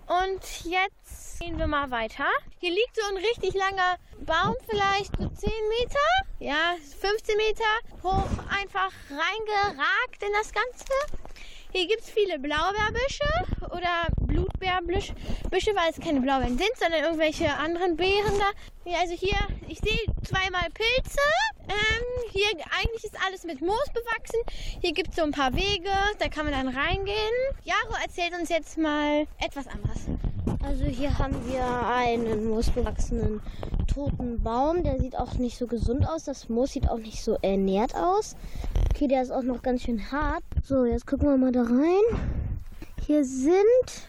Und 0.07 0.41
jetzt 0.63 1.39
gehen 1.39 1.57
wir 1.57 1.67
mal 1.67 1.91
weiter. 1.91 2.25
Hier 2.59 2.71
liegt 2.71 2.95
so 2.95 3.05
ein 3.09 3.17
richtig 3.17 3.53
langer 3.53 3.97
Baum, 4.19 4.55
vielleicht 4.67 5.15
so 5.17 5.27
10 5.27 5.51
Meter, 5.79 5.99
ja, 6.39 6.75
15 7.01 7.37
Meter 7.37 7.63
hoch, 8.03 8.29
einfach 8.49 8.91
reingeragt 9.09 10.21
in 10.21 10.33
das 10.33 10.51
Ganze. 10.53 10.85
Hier 11.71 11.87
gibt 11.87 12.01
es 12.01 12.09
viele 12.09 12.39
Blaubeerbüsche 12.39 13.27
oder 13.71 14.07
Blutbeerbüsche, 14.21 15.13
weil 15.51 15.89
es 15.91 15.99
keine 15.99 16.21
Blaubeeren 16.21 16.57
sind, 16.57 16.71
sondern 16.77 17.03
irgendwelche 17.03 17.53
anderen 17.53 17.97
Beeren 17.97 18.39
da. 18.39 18.51
Also 18.95 19.13
hier, 19.13 19.37
ich 19.67 19.79
sehe 19.79 19.99
zweimal 20.23 20.69
Pilze. 20.73 21.19
Ähm, 21.67 22.31
hier 22.31 22.47
eigentlich 22.79 23.03
ist 23.03 23.17
alles 23.25 23.43
mit 23.43 23.59
Moos 23.59 23.85
bewachsen. 23.93 24.39
Hier 24.81 24.93
gibt 24.93 25.09
es 25.09 25.17
so 25.17 25.23
ein 25.23 25.31
paar 25.31 25.53
Wege, 25.55 25.89
da 26.19 26.29
kann 26.29 26.45
man 26.45 26.53
dann 26.53 26.73
reingehen. 26.73 27.17
Jaro 27.63 28.01
erzählt 28.01 28.31
uns 28.39 28.49
jetzt 28.49 28.77
mal 28.77 29.27
etwas 29.39 29.67
anderes. 29.67 30.05
Also 30.63 30.85
hier 30.85 31.17
haben 31.17 31.35
wir 31.49 31.65
einen 31.65 32.47
moosbewachsenen 32.47 33.41
toten 33.87 34.41
Baum. 34.41 34.83
Der 34.83 34.99
sieht 34.99 35.17
auch 35.17 35.33
nicht 35.33 35.57
so 35.57 35.67
gesund 35.67 36.07
aus. 36.07 36.23
Das 36.23 36.47
Moos 36.47 36.71
sieht 36.71 36.89
auch 36.89 36.99
nicht 36.99 37.23
so 37.23 37.37
ernährt 37.41 37.93
aus. 37.95 38.35
Okay, 38.89 39.07
der 39.07 39.21
ist 39.21 39.31
auch 39.31 39.43
noch 39.43 39.61
ganz 39.61 39.83
schön 39.83 40.11
hart. 40.11 40.43
So, 40.63 40.85
jetzt 40.85 41.05
gucken 41.05 41.27
wir 41.27 41.37
mal 41.37 41.51
da 41.51 41.63
rein. 41.63 42.56
Hier 43.07 43.23
sind 43.23 43.55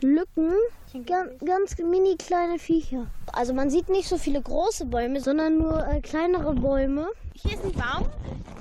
Lücken, 0.00 0.52
ganz, 1.06 1.30
ganz 1.44 1.78
mini 1.78 2.16
kleine 2.16 2.58
Viecher. 2.58 3.06
Also 3.32 3.54
man 3.54 3.70
sieht 3.70 3.88
nicht 3.88 4.08
so 4.08 4.18
viele 4.18 4.42
große 4.42 4.86
Bäume, 4.86 5.20
sondern 5.20 5.58
nur 5.58 5.86
äh, 5.86 6.00
kleinere 6.00 6.52
Bäume. 6.52 7.06
Hier 7.32 7.52
ist 7.52 7.64
ein 7.64 7.72
Baum, 7.74 8.10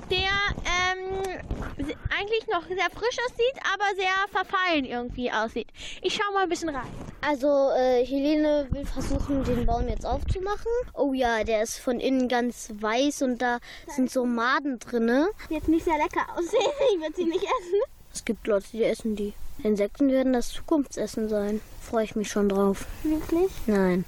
der 0.08 0.30
ähm, 0.62 1.42
eigentlich 1.76 2.46
noch 2.52 2.64
sehr 2.68 2.88
frisch 2.94 3.18
aussieht, 3.26 3.60
aber 3.74 3.96
sehr 3.96 4.14
verfallen 4.30 4.84
irgendwie 4.84 5.28
aussieht. 5.32 5.66
Ich 6.02 6.14
schau 6.14 6.32
mal 6.32 6.44
ein 6.44 6.48
bisschen 6.48 6.68
rein. 6.68 6.86
Also 7.20 7.70
äh, 7.76 8.06
Helene 8.06 8.68
will 8.70 8.86
versuchen, 8.86 9.42
den 9.42 9.66
Baum 9.66 9.88
jetzt 9.88 10.06
aufzumachen. 10.06 10.70
Oh 10.94 11.14
ja, 11.14 11.42
der 11.42 11.64
ist 11.64 11.80
von 11.80 11.98
innen 11.98 12.28
ganz 12.28 12.72
weiß 12.78 13.22
und 13.22 13.42
da 13.42 13.58
sind 13.88 14.08
so 14.08 14.24
Maden 14.24 14.78
drinne. 14.78 15.30
Jetzt 15.50 15.66
nicht 15.66 15.84
sehr 15.84 15.98
lecker 15.98 16.28
aussehen. 16.36 16.60
Ich 16.94 17.00
würde 17.00 17.16
sie 17.16 17.24
nicht 17.24 17.42
essen. 17.42 17.80
Es 18.14 18.24
gibt 18.24 18.46
Leute, 18.46 18.68
die 18.72 18.84
essen 18.84 19.16
die. 19.16 19.34
Insekten 19.62 20.08
werden 20.10 20.32
das 20.32 20.50
Zukunftsessen 20.50 21.28
sein. 21.28 21.60
Freue 21.80 22.04
ich 22.04 22.16
mich 22.16 22.28
schon 22.28 22.48
drauf. 22.48 22.86
Wirklich? 23.02 23.50
Nein. 23.66 24.04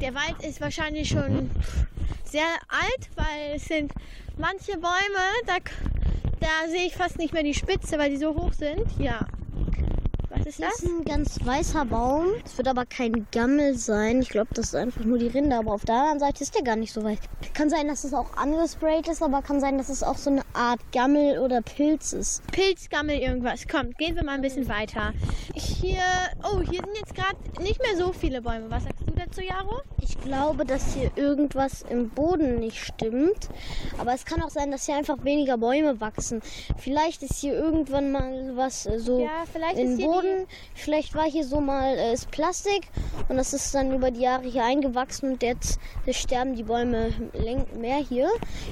Der 0.00 0.14
Wald 0.14 0.42
ist 0.42 0.60
wahrscheinlich 0.60 1.08
schon 1.08 1.50
sehr 2.24 2.46
alt, 2.68 3.10
weil 3.14 3.56
es 3.56 3.64
sind 3.66 3.92
manche 4.38 4.72
Bäume, 4.72 5.24
da, 5.46 5.56
da 6.40 6.68
sehe 6.70 6.86
ich 6.86 6.94
fast 6.94 7.18
nicht 7.18 7.32
mehr 7.32 7.42
die 7.42 7.54
Spitze, 7.54 7.98
weil 7.98 8.10
die 8.10 8.16
so 8.16 8.34
hoch 8.34 8.52
sind. 8.52 8.84
Ja. 8.98 9.26
Was 10.38 10.46
ist 10.46 10.60
Das 10.62 10.68
das? 10.70 10.82
ist 10.82 10.88
ein 10.88 11.04
ganz 11.04 11.44
weißer 11.44 11.84
Baum. 11.84 12.26
Es 12.44 12.56
wird 12.58 12.68
aber 12.68 12.84
kein 12.86 13.26
Gammel 13.32 13.76
sein. 13.76 14.20
Ich 14.22 14.28
glaube, 14.28 14.48
das 14.54 14.66
ist 14.66 14.74
einfach 14.74 15.04
nur 15.04 15.18
die 15.18 15.28
Rinde. 15.28 15.56
Aber 15.56 15.72
auf 15.72 15.84
der 15.84 15.94
anderen 15.94 16.18
Seite 16.20 16.42
ist 16.42 16.54
der 16.54 16.62
gar 16.62 16.76
nicht 16.76 16.92
so 16.92 17.02
weiß. 17.02 17.18
Kann 17.54 17.70
sein, 17.70 17.88
dass 17.88 18.04
es 18.04 18.12
auch 18.14 18.36
angesprayt 18.36 19.08
ist, 19.08 19.22
aber 19.22 19.42
kann 19.42 19.60
sein, 19.60 19.78
dass 19.78 19.88
es 19.88 20.02
auch 20.02 20.16
so 20.18 20.30
eine 20.30 20.42
Art 20.52 20.80
Gammel 20.92 21.38
oder 21.38 21.62
Pilz 21.62 22.12
ist. 22.12 22.46
Pilzgammel 22.52 23.16
irgendwas. 23.18 23.66
Kommt, 23.66 23.96
gehen 23.98 24.14
wir 24.16 24.24
mal 24.24 24.34
ein 24.34 24.42
bisschen 24.42 24.68
weiter. 24.68 25.12
Hier, 25.54 26.02
oh, 26.44 26.60
hier 26.60 26.80
sind 26.84 26.96
jetzt 26.98 27.14
gerade 27.14 27.36
nicht 27.62 27.80
mehr 27.82 27.96
so 27.96 28.12
viele 28.12 28.42
Bäume. 28.42 28.70
Was 28.70 28.84
sagst 28.84 29.00
du 29.06 29.15
dazu, 29.26 29.40
Jaro? 29.40 29.82
Ich 30.00 30.18
glaube, 30.20 30.64
dass 30.64 30.94
hier 30.94 31.10
irgendwas 31.16 31.82
im 31.88 32.10
Boden 32.10 32.58
nicht 32.60 32.82
stimmt. 32.82 33.48
Aber 33.98 34.14
es 34.14 34.24
kann 34.24 34.42
auch 34.42 34.50
sein, 34.50 34.70
dass 34.70 34.86
hier 34.86 34.96
einfach 34.96 35.24
weniger 35.24 35.58
Bäume 35.58 36.00
wachsen. 36.00 36.42
Vielleicht 36.78 37.22
ist 37.22 37.36
hier 37.36 37.54
irgendwann 37.54 38.12
mal 38.12 38.52
was 38.54 38.86
äh, 38.86 38.98
so 38.98 39.20
Ja, 39.20 39.44
im 39.74 39.98
Boden. 39.98 40.46
Vielleicht 40.74 41.14
war 41.14 41.24
hier 41.24 41.44
so 41.44 41.60
mal 41.60 41.96
äh, 41.96 42.12
ist 42.12 42.30
Plastik 42.30 42.88
und 43.28 43.36
das 43.36 43.52
ist 43.52 43.74
dann 43.74 43.94
über 43.94 44.10
die 44.10 44.20
Jahre 44.20 44.48
hier 44.48 44.64
eingewachsen 44.64 45.32
und 45.32 45.42
jetzt 45.42 45.80
sterben 46.10 46.54
die 46.54 46.62
Bäume 46.62 47.12
mehr 47.78 47.98
hier. 47.98 48.28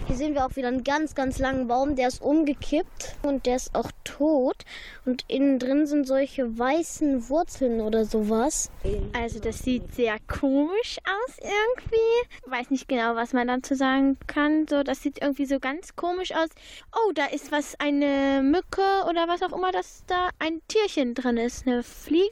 Hier 0.07 0.17
sehen 0.17 0.35
wir 0.35 0.47
auch 0.47 0.57
wieder 0.57 0.69
einen 0.69 0.85
ganz, 0.85 1.15
ganz 1.15 1.39
langen 1.39 1.67
Baum, 1.67 1.97
der 1.97 2.09
ist 2.09 2.23
umgekippt 2.23 3.17
und 3.23 3.47
der 3.47 3.57
ist 3.57 3.75
auch 3.75 3.91
tot. 4.05 4.65
Und 5.05 5.25
innen 5.29 5.59
drin 5.59 5.87
sind 5.87 6.07
solche 6.07 6.59
weißen 6.59 7.29
Wurzeln 7.29 7.81
oder 7.81 8.05
sowas. 8.05 8.71
Also 9.13 9.41
das 9.41 9.59
sieht 9.59 9.95
sehr 9.95 10.17
komisch 10.45 10.99
aus 11.07 11.39
irgendwie. 11.39 12.51
Weiß 12.51 12.71
nicht 12.71 12.87
genau, 12.87 13.15
was 13.15 13.33
man 13.33 13.49
dazu 13.49 13.75
sagen 13.75 14.19
kann. 14.27 14.67
So, 14.69 14.83
das 14.83 15.03
sieht 15.03 15.23
irgendwie 15.23 15.47
so 15.47 15.59
ganz 15.59 15.97
komisch 15.97 16.33
aus. 16.33 16.51
Oh, 16.95 17.13
da 17.15 17.25
ist 17.27 17.51
was, 17.51 17.75
eine 17.81 18.43
Mücke 18.43 18.83
oder 19.09 19.27
was 19.27 19.43
auch 19.43 19.57
immer, 19.57 19.73
dass 19.73 20.05
da 20.07 20.29
ein 20.39 20.61
Tierchen 20.69 21.15
drin 21.15 21.39
ist. 21.39 21.67
Eine 21.67 21.83
Fliege. 21.83 22.29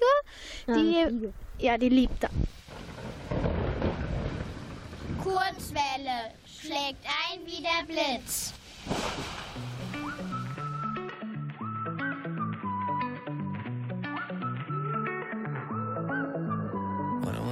Ja, 0.66 0.74
Die, 0.74 0.96
eine 0.98 1.08
Fliege. 1.08 1.32
ja, 1.58 1.78
die 1.78 1.88
liebt 1.88 2.22
da. 2.22 2.28
Kurzwelle 5.22 6.32
schlägt 6.44 7.02
ein 7.30 7.40
wie 7.46 7.62
der 7.62 7.86
Blitz. 7.86 8.52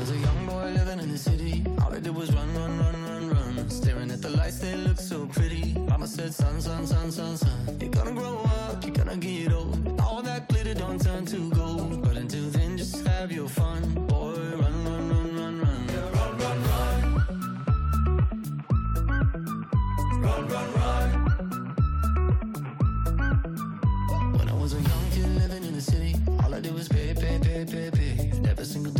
Was 0.01 0.11
a 0.13 0.17
young 0.17 0.47
boy 0.47 0.65
living 0.73 0.99
in 0.99 1.11
the 1.13 1.19
city, 1.19 1.63
all 1.83 1.93
I 1.93 2.01
did 2.01 2.15
was 2.17 2.33
run, 2.33 2.55
run, 2.55 2.79
run, 2.79 2.95
run, 3.07 3.29
run. 3.29 3.69
Staring 3.69 4.11
at 4.11 4.23
the 4.23 4.31
lights, 4.31 4.59
they 4.59 4.75
look 4.75 4.99
so 4.99 5.27
pretty. 5.27 5.75
Mama 5.75 6.07
said, 6.07 6.33
son, 6.33 6.59
son, 6.63 6.87
son, 6.87 7.13
son, 7.13 7.37
son. 7.37 7.79
You're 7.79 7.91
gonna 7.91 8.13
grow 8.13 8.39
up, 8.39 8.83
you're 8.83 8.95
gonna 8.95 9.19
get 9.19 9.53
old. 9.53 10.01
All 10.01 10.23
that 10.23 10.49
glitter 10.49 10.73
don't 10.73 10.99
turn 11.03 11.27
to 11.27 11.51
gold. 11.51 12.03
But 12.03 12.17
until 12.17 12.49
then, 12.49 12.79
just 12.79 13.07
have 13.07 13.31
your 13.31 13.47
fun. 13.47 13.83
Boy, 14.07 14.37
run, 14.63 14.85
run, 14.87 15.09
run, 15.11 15.37
run, 15.37 15.61
run. 15.61 15.87
Run, 16.17 16.39
run, 16.43 16.59
run. 16.71 17.01
Run, 20.25 20.49
run, 20.49 20.69
run. 20.81 21.09
When 24.39 24.49
I 24.49 24.55
was 24.55 24.73
a 24.73 24.81
young 24.81 25.11
kid 25.11 25.29
living 25.43 25.65
in 25.65 25.75
the 25.75 25.83
city, 25.83 26.15
all 26.43 26.55
I 26.55 26.61
did 26.61 26.73
was 26.73 26.89
pay, 26.89 27.13
pay, 27.13 27.39
pay, 27.43 27.67
pay, 27.67 27.91
pay. 27.91 28.31
Every 28.49 28.65
single 28.65 28.93
that 28.95 29.00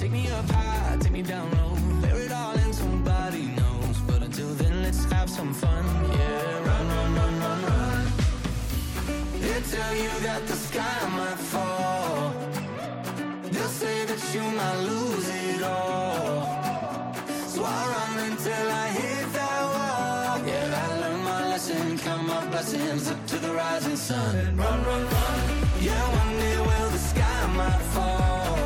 take 0.00 0.12
me 0.12 0.30
up 0.30 0.48
high, 0.50 0.96
take 0.98 1.12
me 1.12 1.20
down 1.20 1.50
low, 1.52 1.79
tell 9.70 9.94
you 9.94 10.10
that 10.26 10.46
the 10.48 10.56
sky 10.56 10.98
might 11.16 11.40
fall. 11.52 12.32
They'll 13.52 13.74
say 13.82 14.04
that 14.04 14.22
you 14.34 14.42
might 14.58 14.78
lose 14.90 15.28
it 15.28 15.62
all. 15.62 17.14
So 17.46 17.62
I 17.64 17.80
run 17.94 18.30
until 18.30 18.66
I 18.84 18.86
hit 19.00 19.26
that 19.38 19.62
wall. 19.72 20.48
Yeah, 20.48 20.84
I 20.84 21.00
learned 21.00 21.24
my 21.24 21.40
lesson, 21.50 21.98
count 21.98 22.26
my 22.26 22.44
blessings 22.46 23.10
up 23.10 23.24
to 23.28 23.36
the 23.38 23.52
rising 23.52 23.96
sun. 23.96 24.56
Run, 24.56 24.78
run, 24.84 25.04
run. 25.14 25.38
Yeah, 25.80 26.02
one 26.20 26.32
day 26.42 26.56
will 26.66 26.90
the 26.96 27.02
sky 27.12 27.46
might 27.58 27.82
fall. 27.94 28.59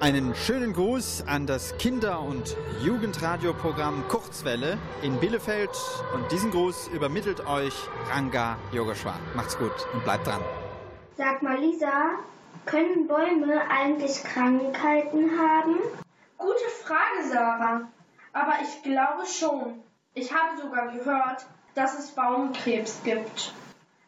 Einen 0.00 0.34
schönen 0.34 0.72
Gruß 0.74 1.24
an 1.26 1.46
das 1.46 1.78
Kinder- 1.78 2.20
und 2.20 2.54
Jugendradioprogramm 2.82 4.06
Kurzwelle 4.08 4.76
in 5.02 5.18
Bielefeld. 5.20 5.70
Und 6.14 6.30
diesen 6.30 6.50
Gruß 6.50 6.88
übermittelt 6.88 7.46
euch 7.46 7.72
Ranga 8.10 8.58
Yogeshwar. 8.72 9.18
Macht's 9.34 9.56
gut 9.56 9.72
und 9.94 10.04
bleibt 10.04 10.26
dran. 10.26 10.42
Sag 11.16 11.42
mal, 11.42 11.58
Lisa, 11.58 12.10
können 12.66 13.06
Bäume 13.06 13.70
eigentlich 13.70 14.22
Krankheiten 14.22 15.30
haben? 15.38 15.76
Gute 16.36 16.68
Frage, 16.82 17.28
Sarah. 17.30 17.88
Aber 18.34 18.54
ich 18.62 18.82
glaube 18.82 19.24
schon. 19.24 19.82
Ich 20.12 20.30
habe 20.34 20.60
sogar 20.60 20.88
gehört, 20.88 21.46
dass 21.74 21.98
es 21.98 22.10
Baumkrebs 22.10 23.00
gibt. 23.02 23.54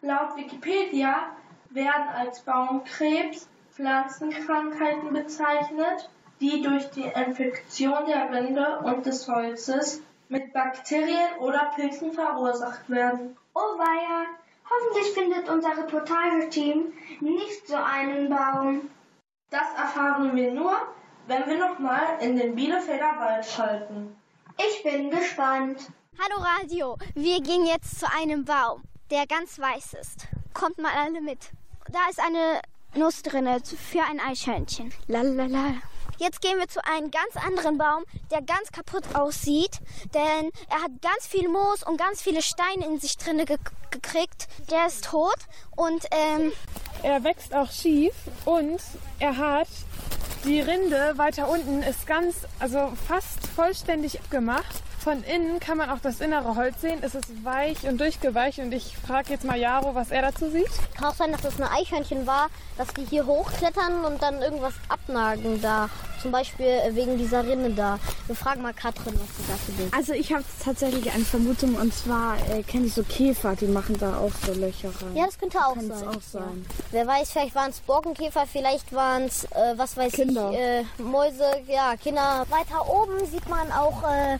Laut 0.03 0.37
Wikipedia 0.37 1.36
werden 1.71 2.09
als 2.09 2.41
Baumkrebs 2.41 3.49
Pflanzenkrankheiten 3.73 5.13
bezeichnet, 5.13 6.09
die 6.41 6.63
durch 6.63 6.91
die 6.91 7.03
Infektion 7.03 8.07
der 8.07 8.31
Rinde 8.33 8.79
und 8.81 9.05
des 9.05 9.29
Holzes 9.29 10.01
mit 10.29 10.53
Bakterien 10.53 11.37
oder 11.41 11.73
Pilzen 11.75 12.13
verursacht 12.13 12.89
werden. 12.89 13.37
Oh 13.55 13.79
weia, 13.79 14.27
hoffentlich 14.71 15.13
findet 15.13 15.49
unser 15.49 15.77
Reportageteam 15.77 16.93
nicht 17.21 17.67
so 17.67 17.77
einen 17.77 18.31
Baum. 18.31 18.91
Das 19.51 19.69
erfahren 19.77 20.35
wir 20.35 20.53
nur, 20.53 20.75
wenn 21.27 21.47
wir 21.47 21.59
nochmal 21.59 22.19
in 22.21 22.37
den 22.37 22.55
Bielefelder 22.55 23.15
Wald 23.19 23.45
schalten. 23.45 24.17
Ich 24.59 24.83
bin 24.83 25.11
gespannt. 25.11 25.87
Hallo 26.19 26.43
Radio, 26.43 26.97
wir 27.15 27.43
gehen 27.43 27.67
jetzt 27.67 28.01
zu 28.01 28.07
einem 28.11 28.45
Baum, 28.47 28.83
der 29.11 29.27
ganz 29.27 29.59
weiß 29.59 29.95
ist. 30.01 30.27
Kommt 30.59 30.79
mal 30.79 30.93
alle 31.05 31.21
mit. 31.21 31.39
Da 31.93 31.99
ist 32.09 32.19
eine 32.19 32.63
Nuss 32.95 33.23
drin 33.23 33.47
für 33.63 34.03
ein 34.03 34.21
Eichhörnchen. 34.21 34.91
Lalala. 35.07 35.75
Jetzt 36.17 36.41
gehen 36.41 36.59
wir 36.59 36.67
zu 36.67 36.83
einem 36.83 37.11
ganz 37.11 37.37
anderen 37.37 37.77
Baum, 37.77 38.05
der 38.31 38.41
ganz 38.41 38.73
kaputt 38.73 39.05
aussieht, 39.15 39.81
denn 40.15 40.51
er 40.71 40.83
hat 40.83 41.03
ganz 41.03 41.27
viel 41.27 41.51
Moos 41.51 41.83
und 41.83 41.99
ganz 41.99 42.23
viele 42.23 42.41
Steine 42.41 42.87
in 42.87 42.99
sich 42.99 43.19
drinne 43.19 43.45
ge 43.45 43.59
gekriegt. 44.01 44.49
Der 44.71 44.87
ist 44.87 45.05
tot 45.05 45.39
und 45.75 46.05
ähm, 46.11 46.53
er 47.03 47.25
wächst 47.25 47.55
auch 47.55 47.71
schief 47.71 48.15
und 48.45 48.81
er 49.19 49.37
hat 49.37 49.69
die 50.45 50.61
Rinde 50.61 51.15
weiter 51.17 51.49
unten 51.49 51.83
ist 51.83 52.07
ganz, 52.07 52.47
also 52.61 52.93
fast 53.09 53.47
vollständig 53.49 54.21
abgemacht. 54.21 54.83
Von 55.01 55.23
innen 55.25 55.61
kann 55.61 55.79
man 55.79 55.91
auch 55.91 55.99
das 56.01 56.21
innere 56.21 56.57
Holz 56.57 56.81
sehen. 56.81 56.99
Es 57.03 57.15
ist 57.15 57.45
weich 57.45 57.85
und 57.89 58.01
durchgeweicht 58.01 58.59
und 58.59 58.73
ich 58.73 58.97
frage 58.97 59.31
jetzt 59.31 59.45
mal 59.45 59.57
Jaro, 59.57 59.95
was 59.95 60.11
er 60.11 60.23
dazu 60.23 60.51
sieht. 60.51 60.71
Kann 60.97 61.07
auch 61.07 61.15
sein, 61.15 61.33
dass 61.33 61.43
das 61.43 61.61
ein 61.61 61.69
Eichhörnchen 61.69 62.27
war, 62.27 62.49
dass 62.77 62.89
die 62.95 63.05
hier 63.05 63.27
hochklettern 63.27 64.05
und 64.05 64.23
dann 64.23 64.43
irgendwas 64.43 64.75
abnagen 64.89 65.61
da. 65.63 65.89
Zum 66.27 66.33
Beispiel 66.33 66.67
äh, 66.67 66.93
wegen 66.93 67.17
dieser 67.19 67.47
Rinne 67.47 67.71
da. 67.71 68.01
Wir 68.27 68.35
fragen 68.35 68.61
mal 68.61 68.75
Katrin, 68.75 69.15
was 69.15 69.29
sie 69.37 69.45
dazu 69.49 69.73
denkt. 69.79 69.95
Also 69.95 70.13
ich 70.13 70.33
habe 70.33 70.43
tatsächlich 70.65 71.13
eine 71.13 71.25
Vermutung 71.25 71.77
und 71.77 71.95
zwar 71.95 72.37
äh, 72.51 72.65
kenne 72.65 72.87
ich 72.87 72.95
so 72.95 73.05
Käfer, 73.05 73.55
die 73.55 73.67
machen 73.67 73.97
da 74.01 74.19
auch 74.19 74.33
so 74.45 74.53
Löcher 74.53 74.89
rein. 74.89 75.15
Ja, 75.15 75.27
das 75.27 75.39
könnte 75.39 75.57
auch 75.59 75.75
Kann 75.75 75.87
sein. 75.87 76.09
auch 76.09 76.21
sein. 76.21 76.67
Ja. 76.69 76.85
Wer 76.91 77.07
weiß, 77.07 77.31
vielleicht 77.31 77.55
waren 77.55 77.71
es 77.71 77.79
Borkenkäfer, 77.79 78.45
vielleicht 78.51 78.93
waren 78.93 79.27
es, 79.27 79.45
äh, 79.45 79.75
was 79.77 79.97
weiß 79.97 80.15
Kinder. 80.15 80.51
ich, 80.51 80.59
äh, 80.59 80.85
Mäuse, 81.01 81.45
ja, 81.69 81.95
Kinder. 81.97 82.45
Weiter 82.51 82.89
oben 82.89 83.25
sieht 83.31 83.49
man 83.49 83.71
auch, 83.71 84.03
äh, 84.03 84.37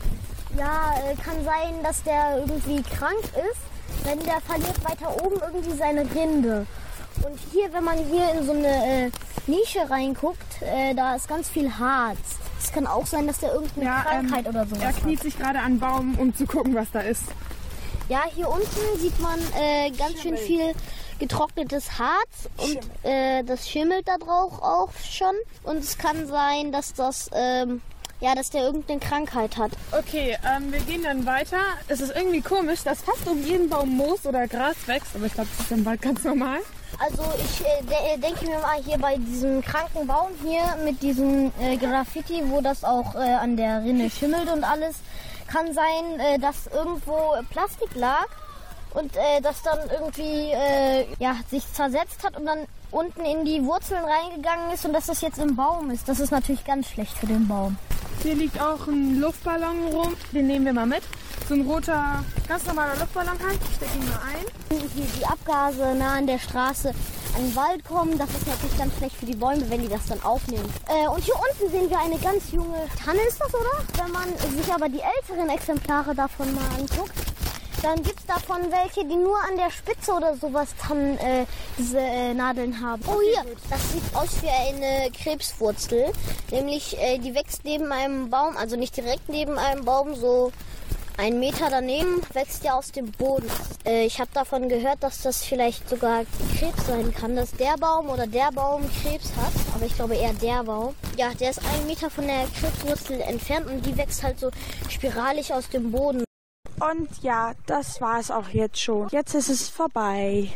ja, 0.57 0.93
äh, 1.09 1.15
kann 1.23 1.41
sein, 1.45 1.81
dass 1.83 2.03
der 2.03 2.39
irgendwie 2.39 2.81
krank 2.81 3.23
ist, 3.23 4.05
denn 4.05 4.19
der 4.25 4.41
verliert 4.41 4.83
weiter 4.83 5.23
oben 5.25 5.39
irgendwie 5.41 5.77
seine 5.77 6.01
Rinde. 6.01 6.67
Und 7.23 7.37
hier, 7.51 7.71
wenn 7.73 7.83
man 7.83 7.97
hier 7.97 8.31
in 8.31 8.45
so 8.45 8.51
eine 8.53 9.05
äh, 9.07 9.11
Nische 9.47 9.89
reinguckt, 9.89 10.61
äh, 10.61 10.93
da 10.93 11.15
ist 11.15 11.27
ganz 11.27 11.49
viel 11.49 11.71
Harz. 11.77 12.17
Es 12.61 12.71
kann 12.71 12.87
auch 12.87 13.05
sein, 13.05 13.27
dass 13.27 13.39
der 13.39 13.53
irgendeine 13.53 14.01
Krankheit 14.03 14.45
ähm, 14.45 14.51
oder 14.51 14.65
sowas 14.65 14.81
Er 14.83 14.93
kniet 14.93 15.17
hat. 15.19 15.23
sich 15.23 15.37
gerade 15.37 15.59
an 15.59 15.65
einen 15.65 15.79
Baum, 15.79 16.15
um 16.19 16.35
zu 16.35 16.45
gucken, 16.45 16.75
was 16.75 16.91
da 16.91 16.99
ist. 17.01 17.23
Ja, 18.09 18.23
hier 18.33 18.49
unten 18.49 18.99
sieht 18.99 19.19
man 19.19 19.39
äh, 19.59 19.91
ganz 19.91 20.21
schön 20.21 20.37
viel 20.37 20.73
getrocknetes 21.19 21.97
Harz 21.99 22.49
und 22.57 22.79
äh, 23.03 23.43
das 23.43 23.67
schimmelt 23.67 24.07
da 24.07 24.17
drauf 24.17 24.61
auch 24.61 24.91
schon. 25.03 25.33
Und 25.63 25.77
es 25.77 25.97
kann 25.97 26.27
sein, 26.27 26.71
dass 26.71 26.93
das, 26.93 27.29
ähm, 27.33 27.81
ja, 28.21 28.33
dass 28.35 28.49
der 28.51 28.61
irgendeine 28.63 28.99
Krankheit 28.99 29.57
hat. 29.57 29.71
Okay, 29.91 30.37
ähm, 30.45 30.71
wir 30.71 30.79
gehen 30.81 31.03
dann 31.03 31.25
weiter. 31.25 31.57
Es 31.87 31.99
ist 31.99 32.15
irgendwie 32.15 32.41
komisch, 32.41 32.83
dass 32.83 33.01
fast 33.01 33.27
um 33.27 33.43
jeden 33.43 33.67
Baum 33.69 33.89
Moos 33.97 34.25
oder 34.25 34.47
Gras 34.47 34.75
wächst, 34.85 35.15
aber 35.15 35.25
ich 35.25 35.33
glaube, 35.33 35.49
das 35.57 35.65
ist 35.65 35.71
im 35.71 35.83
Wald 35.85 36.01
ganz 36.01 36.23
normal. 36.23 36.59
Also 36.99 37.23
ich 37.37 37.65
äh, 37.65 38.13
äh, 38.13 38.17
denke 38.17 38.45
mir 38.45 38.59
mal 38.59 38.81
hier 38.83 38.97
bei 38.97 39.17
diesem 39.17 39.61
kranken 39.61 40.07
Baum 40.07 40.29
hier 40.43 40.63
mit 40.83 41.01
diesem 41.01 41.51
äh, 41.59 41.77
Graffiti, 41.77 42.41
wo 42.47 42.61
das 42.61 42.83
auch 42.83 43.13
äh, 43.15 43.19
an 43.19 43.55
der 43.55 43.83
Rinne 43.83 44.09
schimmelt 44.09 44.51
und 44.51 44.63
alles, 44.63 44.95
kann 45.47 45.73
sein, 45.73 46.19
äh, 46.19 46.39
dass 46.39 46.67
irgendwo 46.67 47.35
Plastik 47.51 47.93
lag 47.95 48.27
und 48.93 49.15
äh, 49.15 49.41
das 49.41 49.61
dann 49.61 49.79
irgendwie 49.91 50.51
ja, 51.19 51.35
sich 51.49 51.71
zersetzt 51.73 52.23
hat 52.23 52.37
und 52.37 52.45
dann 52.45 52.65
unten 52.91 53.25
in 53.25 53.45
die 53.45 53.63
Wurzeln 53.63 54.03
reingegangen 54.03 54.71
ist 54.73 54.85
und 54.85 54.93
dass 54.93 55.07
das 55.07 55.21
jetzt 55.21 55.39
im 55.39 55.55
Baum 55.55 55.91
ist. 55.91 56.07
Das 56.07 56.19
ist 56.19 56.31
natürlich 56.31 56.65
ganz 56.65 56.87
schlecht 56.87 57.17
für 57.17 57.27
den 57.27 57.47
Baum. 57.47 57.77
Hier 58.23 58.35
liegt 58.35 58.59
auch 58.59 58.87
ein 58.87 59.19
Luftballon 59.19 59.87
rum. 59.93 60.15
Den 60.31 60.47
nehmen 60.47 60.65
wir 60.65 60.73
mal 60.73 60.87
mit. 60.87 61.03
So 61.47 61.53
ein 61.53 61.61
roter, 61.61 62.23
ganz 62.47 62.65
normaler 62.65 62.95
Luftballon 62.97 63.37
halt. 63.45 63.59
Ich 63.69 63.75
stecke 63.75 63.97
ihn 63.97 64.09
mal 64.09 64.19
ein. 64.19 64.89
Hier 64.95 65.05
die 65.19 65.25
Abgase 65.25 65.95
nah 65.95 66.15
an 66.15 66.27
der 66.27 66.39
Straße 66.39 66.93
an 67.37 67.43
den 67.43 67.55
Wald 67.55 67.83
kommen, 67.85 68.17
das 68.17 68.29
ist 68.29 68.47
natürlich 68.47 68.77
ganz 68.77 68.95
schlecht 68.97 69.15
für 69.15 69.25
die 69.25 69.35
Bäume, 69.35 69.69
wenn 69.69 69.81
die 69.81 69.87
das 69.87 70.05
dann 70.07 70.21
aufnehmen. 70.23 70.67
Äh, 70.87 71.07
und 71.07 71.23
hier 71.23 71.35
unten 71.35 71.71
sehen 71.71 71.89
wir 71.89 71.99
eine 71.99 72.17
ganz 72.17 72.51
junge 72.51 72.87
Tanne, 73.03 73.19
ist 73.27 73.39
das, 73.39 73.53
oder? 73.53 74.03
Wenn 74.03 74.11
man 74.11 74.27
sich 74.57 74.73
aber 74.73 74.89
die 74.89 75.01
älteren 75.01 75.49
Exemplare 75.49 76.15
davon 76.15 76.53
mal 76.55 76.65
anguckt, 76.79 77.13
dann 77.87 78.03
gibt 78.03 78.19
es 78.19 78.25
davon 78.25 78.57
welche, 78.69 79.07
die 79.07 79.15
nur 79.15 79.37
an 79.49 79.55
der 79.55 79.71
Spitze 79.71 80.11
oder 80.11 80.35
sowas 80.35 80.75
Tannen 80.77 81.17
äh, 81.19 81.45
diese 81.77 81.99
äh, 81.99 82.33
Nadeln 82.33 82.81
haben. 82.81 83.01
Oh 83.07 83.21
hier, 83.21 83.45
das 83.69 83.93
sieht 83.93 84.03
aus 84.13 84.41
wie 84.41 84.49
eine 84.49 85.09
Krebswurzel. 85.11 86.11
Nämlich, 86.51 86.99
äh, 86.99 87.17
die 87.17 87.33
wächst 87.33 87.63
neben 87.63 87.93
einem 87.93 88.29
Baum, 88.29 88.57
also 88.57 88.75
nicht 88.75 88.97
direkt 88.97 89.29
neben 89.29 89.57
einem 89.57 89.85
Baum, 89.85 90.15
so 90.15 90.51
einen 91.17 91.39
Meter 91.39 91.69
daneben 91.69 92.21
wächst 92.33 92.65
ja 92.65 92.73
aus 92.73 92.91
dem 92.91 93.09
Boden. 93.13 93.49
Äh, 93.85 94.05
ich 94.05 94.19
habe 94.19 94.29
davon 94.33 94.67
gehört, 94.67 95.01
dass 95.01 95.21
das 95.21 95.45
vielleicht 95.45 95.87
sogar 95.87 96.25
Krebs 96.59 96.87
sein 96.87 97.13
kann, 97.13 97.37
dass 97.37 97.51
der 97.53 97.77
Baum 97.77 98.09
oder 98.09 98.27
der 98.27 98.51
Baum 98.51 98.83
Krebs 99.01 99.31
hat. 99.37 99.53
Aber 99.73 99.85
ich 99.85 99.95
glaube 99.95 100.15
eher 100.15 100.33
der 100.33 100.61
Baum. 100.65 100.93
Ja, 101.15 101.29
der 101.39 101.51
ist 101.51 101.61
einen 101.73 101.87
Meter 101.87 102.09
von 102.09 102.27
der 102.27 102.47
Krebswurzel 102.59 103.21
entfernt 103.21 103.67
und 103.67 103.85
die 103.85 103.95
wächst 103.97 104.23
halt 104.23 104.41
so 104.41 104.51
spiralig 104.89 105.53
aus 105.53 105.69
dem 105.69 105.89
Boden. 105.89 106.26
Und 106.79 107.23
ja, 107.23 107.53
das 107.65 108.01
war 108.01 108.19
es 108.19 108.29
auch 108.29 108.49
jetzt 108.49 108.79
schon. 108.79 109.07
Jetzt 109.09 109.33
ist 109.33 109.49
es 109.49 109.67
vorbei. 109.67 110.49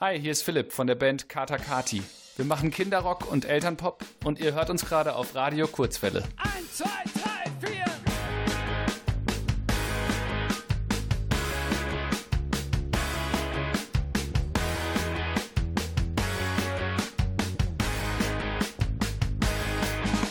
Hi, 0.00 0.18
hier 0.18 0.32
ist 0.32 0.42
Philipp 0.42 0.72
von 0.72 0.88
der 0.88 0.96
Band 0.96 1.28
Kata 1.28 1.56
Kati. 1.56 2.02
Wir 2.36 2.44
machen 2.44 2.70
Kinderrock 2.70 3.30
und 3.30 3.44
Elternpop 3.44 4.02
und 4.24 4.40
ihr 4.40 4.54
hört 4.54 4.70
uns 4.70 4.84
gerade 4.84 5.14
auf 5.14 5.34
Radio 5.34 5.68
Kurzwelle. 5.68 6.24
Eins, 6.38 6.78
zwei, 6.78 6.88
drei, 7.14 7.66
vier. 7.66 7.84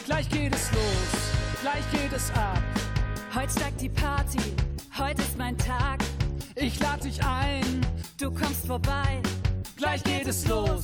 Gleich 0.07 0.29
geht 0.29 0.53
es 0.53 0.71
los, 0.73 0.81
gleich 1.61 1.91
geht 1.91 2.11
es 2.11 2.29
ab. 2.31 2.61
Heute 3.33 3.51
steigt 3.51 3.79
die 3.79 3.89
Party, 3.89 4.39
heute 4.97 5.21
ist 5.21 5.37
mein 5.37 5.57
Tag. 5.57 5.99
Ich 6.55 6.79
lade 6.79 7.03
dich 7.03 7.23
ein, 7.23 7.81
Du 8.17 8.29
kommst 8.29 8.67
vorbei, 8.67 9.21
gleich 9.77 10.03
geht 10.03 10.27
es 10.27 10.47
los. 10.47 10.83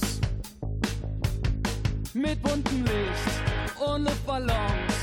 Mit 2.13 2.41
buntem 2.41 2.83
Licht 2.83 3.85
und 3.85 4.05
Luftballons. 4.05 4.93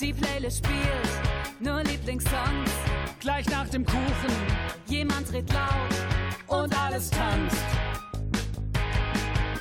die 0.00 0.12
Playlist 0.12 0.58
spielt 0.64 1.60
nur 1.60 1.82
Lieblingssongs. 1.82 2.70
Gleich 3.18 3.46
nach 3.50 3.68
dem 3.68 3.84
Kuchen 3.84 4.70
Jemand 4.90 5.32
redet 5.32 5.52
laut 5.52 6.60
und 6.60 6.76
alles 6.76 7.10
tanzt. 7.10 7.64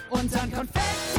Und 0.10 0.34
dann 0.34 0.52
Konfetti-Regen 0.52 1.19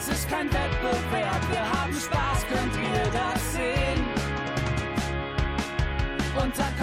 Das 0.00 0.16
ist 0.16 0.30
kein 0.30 0.46
Wettbewerb, 0.46 1.50
wir 1.50 1.60
haben 1.60 1.92
Spaß, 1.92 2.46
könnt 2.48 2.74
ihr 2.74 3.10
das 3.12 3.52
sehen? 3.52 4.02
Und 6.42 6.58
dann 6.58 6.74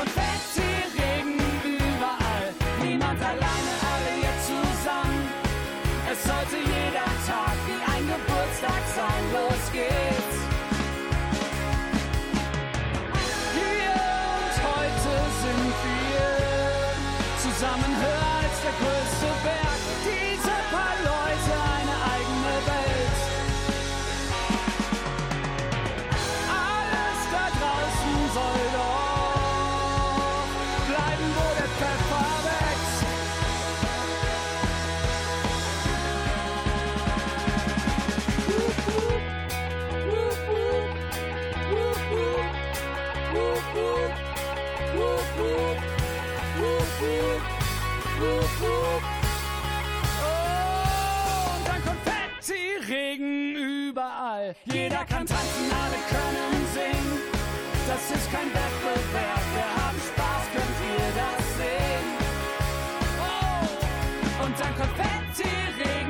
Wup, 46.99 48.61
wup. 48.61 49.03
Oh, 50.19 51.53
und 51.53 51.63
dann 51.67 51.81
Konfetti-Regen 51.85 53.55
überall. 53.55 54.55
Jeder 54.65 55.05
kann 55.05 55.25
tanzen, 55.27 55.71
alle 55.71 55.99
können 56.09 56.65
singen. 56.73 57.21
Das 57.87 58.01
ist 58.09 58.31
kein 58.31 58.47
Wettbewerb, 58.47 59.43
wir 59.53 59.69
haben 59.77 59.99
Spaß, 60.09 60.43
könnt 60.53 60.77
ihr 60.89 61.09
das 61.21 61.43
sehen? 61.57 62.07
Oh, 63.21 64.45
und 64.45 64.55
dann 64.59 64.73
Konfetti-Regen. 64.75 66.06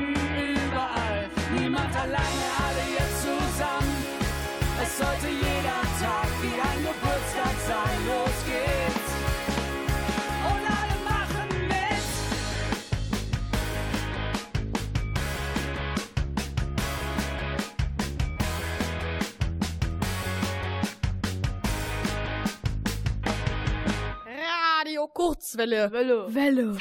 Radio 25.56 25.88
Kurzwelle. 25.88 25.92
Welle. 25.92 26.34
Welle. 26.34 26.78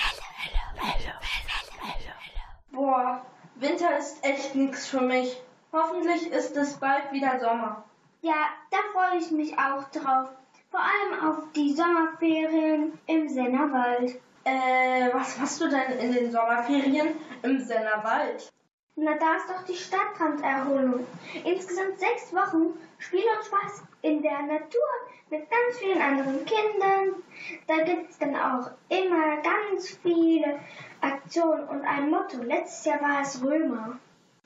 Boah, 2.72 3.24
Winter 3.56 3.98
ist 3.98 4.24
echt 4.24 4.54
nichts 4.54 4.88
für 4.88 5.00
mich. 5.00 5.40
Hoffentlich 5.72 6.32
ist 6.32 6.56
es 6.56 6.74
bald 6.74 7.12
wieder 7.12 7.38
Sommer. 7.38 7.84
Ja, 8.22 8.48
da 8.70 8.78
freue 8.92 9.20
ich 9.20 9.30
mich 9.30 9.52
auch 9.52 9.84
drauf. 9.90 10.30
Vor 10.70 10.80
allem 10.80 11.28
auf 11.28 11.44
die 11.54 11.72
Sommerferien 11.74 12.98
im 13.06 13.28
Sennerwald. 13.28 14.16
Äh, 14.44 15.12
was 15.12 15.38
machst 15.38 15.60
du 15.60 15.68
denn 15.68 15.98
in 16.00 16.12
den 16.12 16.32
Sommerferien 16.32 17.14
im 17.42 17.60
Sennerwald? 17.60 18.50
Na, 18.96 19.16
da 19.16 19.36
ist 19.36 19.48
doch 19.48 19.64
die 19.64 19.76
Stadtranderholung. 19.76 21.06
Insgesamt 21.44 21.98
sechs 21.98 22.32
Wochen 22.32 22.76
Spiel 22.98 23.24
und 23.36 23.44
Spaß 23.44 23.82
in 24.06 24.22
der 24.22 24.42
Natur 24.42 24.88
mit 25.30 25.50
ganz 25.50 25.78
vielen 25.78 26.00
anderen 26.00 26.44
Kindern. 26.44 27.22
Da 27.66 27.82
gibt's 27.82 28.18
dann 28.18 28.36
auch 28.36 28.70
immer 28.88 29.36
ganz 29.42 29.98
viele 30.02 30.60
Aktionen 31.00 31.68
und 31.68 31.84
ein 31.84 32.10
Motto. 32.10 32.42
Letztes 32.42 32.84
Jahr 32.84 33.00
war 33.00 33.22
es 33.22 33.42
Römer. 33.42 33.98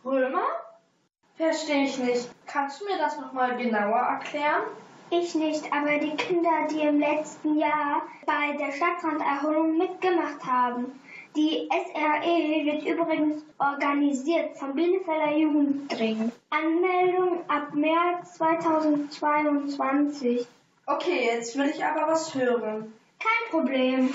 Römer? 0.05 0.47
Verstehe 1.37 1.85
ich 1.85 1.99
nicht. 1.99 2.31
Kannst 2.47 2.81
du 2.81 2.87
mir 2.87 2.99
das 2.99 3.19
nochmal 3.19 3.57
genauer 3.57 3.99
erklären? 3.99 4.63
Ich 5.11 5.35
nicht, 5.35 5.73
aber 5.73 5.99
die 5.99 6.17
Kinder, 6.17 6.67
die 6.71 6.81
im 6.81 7.01
letzten 7.01 7.59
Jahr 7.59 8.03
bei 8.27 8.57
der 8.57 8.73
Stadtranderholung 8.73 9.77
mitgemacht 9.77 10.45
haben. 10.47 11.01
Die 11.37 11.69
SRE 11.71 12.65
wird 12.65 12.83
übrigens 12.85 13.45
organisiert 13.59 14.57
vom 14.57 14.75
Bielefelder 14.75 15.37
Jugendring. 15.37 16.33
Anmeldung 16.51 17.49
ab 17.49 17.73
März 17.73 18.35
2022. 18.35 20.45
Okay, 20.87 21.27
jetzt 21.27 21.57
will 21.57 21.69
ich 21.69 21.85
aber 21.85 22.09
was 22.11 22.35
hören. 22.35 22.93
Kein 23.21 23.51
Problem. 23.51 24.13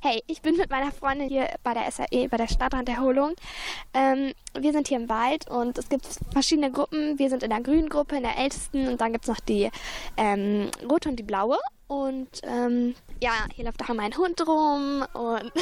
Hey, 0.00 0.24
ich 0.26 0.42
bin 0.42 0.56
mit 0.56 0.70
meiner 0.70 0.90
Freundin 0.90 1.28
hier 1.28 1.50
bei 1.62 1.74
der 1.74 1.88
SAE, 1.92 2.26
bei 2.28 2.36
der 2.36 2.48
Stadtranderholung. 2.48 3.36
Ähm, 3.94 4.32
wir 4.58 4.72
sind 4.72 4.88
hier 4.88 4.98
im 4.98 5.08
Wald 5.08 5.48
und 5.48 5.78
es 5.78 5.88
gibt 5.88 6.04
verschiedene 6.32 6.72
Gruppen. 6.72 7.20
Wir 7.20 7.30
sind 7.30 7.44
in 7.44 7.50
der 7.50 7.60
grünen 7.60 7.88
Gruppe, 7.88 8.16
in 8.16 8.24
der 8.24 8.36
ältesten 8.36 8.88
und 8.88 9.00
dann 9.00 9.12
gibt 9.12 9.22
es 9.24 9.28
noch 9.28 9.38
die 9.40 9.70
ähm, 10.16 10.68
rote 10.90 11.10
und 11.10 11.16
die 11.16 11.22
blaue. 11.22 11.58
Und 11.88 12.42
ähm, 12.42 12.94
ja, 13.22 13.32
hier 13.54 13.64
läuft 13.64 13.82
auch 13.82 13.88
immer 13.88 14.02
ein 14.02 14.16
Hund 14.16 14.46
rum 14.46 15.04
und, 15.14 15.52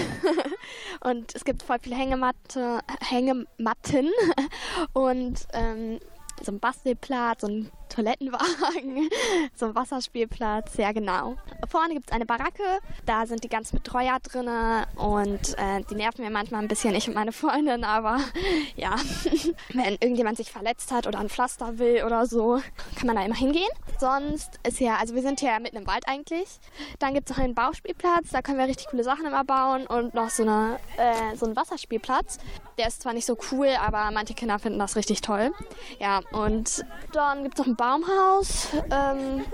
und 1.05 1.35
es 1.35 1.45
gibt 1.45 1.63
voll 1.63 1.79
viele 1.81 1.95
Hängematte, 1.95 2.81
Hängematten 3.01 4.11
und 4.93 5.47
ähm, 5.53 6.01
so 6.43 6.53
ein 6.53 6.59
Bastelplatz, 6.59 7.45
ein 7.45 7.71
Toilettenwagen, 7.89 9.09
so 9.55 9.67
ein 9.67 9.75
Wasserspielplatz, 9.75 10.77
ja 10.77 10.93
genau. 10.93 11.37
Vorne 11.69 11.95
gibt 11.95 12.11
es 12.11 12.15
eine 12.15 12.27
Baracke, 12.27 12.63
da 13.05 13.27
sind 13.27 13.45
die 13.45 13.49
ganzen 13.49 13.77
Betreuer 13.77 14.19
drin 14.23 14.49
und 14.97 15.59
äh, 15.59 15.83
die 15.91 15.95
nerven 15.95 16.25
mir 16.25 16.31
manchmal 16.31 16.63
ein 16.63 16.69
bisschen, 16.69 16.95
ich 16.95 17.09
und 17.09 17.15
meine 17.15 17.33
Freundin, 17.33 17.85
aber 17.85 18.21
ja, 18.77 18.97
wenn 19.73 19.95
irgendjemand 19.95 20.37
sich 20.37 20.51
verletzt 20.51 20.93
hat 20.93 21.07
oder 21.07 21.19
ein 21.19 21.29
Pflaster 21.29 21.79
will 21.79 22.05
oder 22.05 22.27
so, 22.27 22.61
kann 22.97 23.07
man 23.07 23.17
da 23.17 23.25
immer 23.25 23.35
hingehen. 23.35 23.69
Sonst 23.99 24.61
ist 24.67 24.81
ja, 24.81 24.97
also 24.97 25.15
wir 25.15 25.23
sind 25.23 25.41
hier 25.41 25.59
mitten 25.61 25.77
im 25.77 25.87
Wald 25.87 26.07
eigentlich. 26.07 26.61
Dann 26.99 27.15
gibt 27.15 27.31
es 27.31 27.37
noch 27.37 27.43
einen 27.43 27.55
Bauspielplatz, 27.55 28.31
da 28.31 28.43
können 28.43 28.59
wir 28.59 28.67
richtig 28.67 28.89
coole 28.89 29.05
Sachen 29.05 29.27
immer 29.27 29.45
bauen 29.45 29.87
und 29.87 30.15
noch 30.15 30.31
so, 30.31 30.43
eine, 30.43 30.79
äh, 30.97 31.37
so 31.37 31.47
einen 31.47 31.57
Wasserspielplatz. 31.57 32.39
Der 32.79 32.89
ist 32.89 33.03
zwar 33.03 33.15
nicht 33.15 33.27
so 33.27 33.39
cool, 33.51 33.69
aber 33.81 34.11
manche 34.13 34.35
Kinder 34.35 34.59
finden 34.59 34.79
das 34.79 34.97
richtig 34.97 35.23
toll. 35.23 35.53
Ja, 35.99 36.21
und 36.33 36.85
dann 37.13 37.43
gibt 37.43 37.59
es 37.59 37.65
noch 37.65 37.73
Baumhaus. 37.77 38.69
Ähm, 38.91 39.45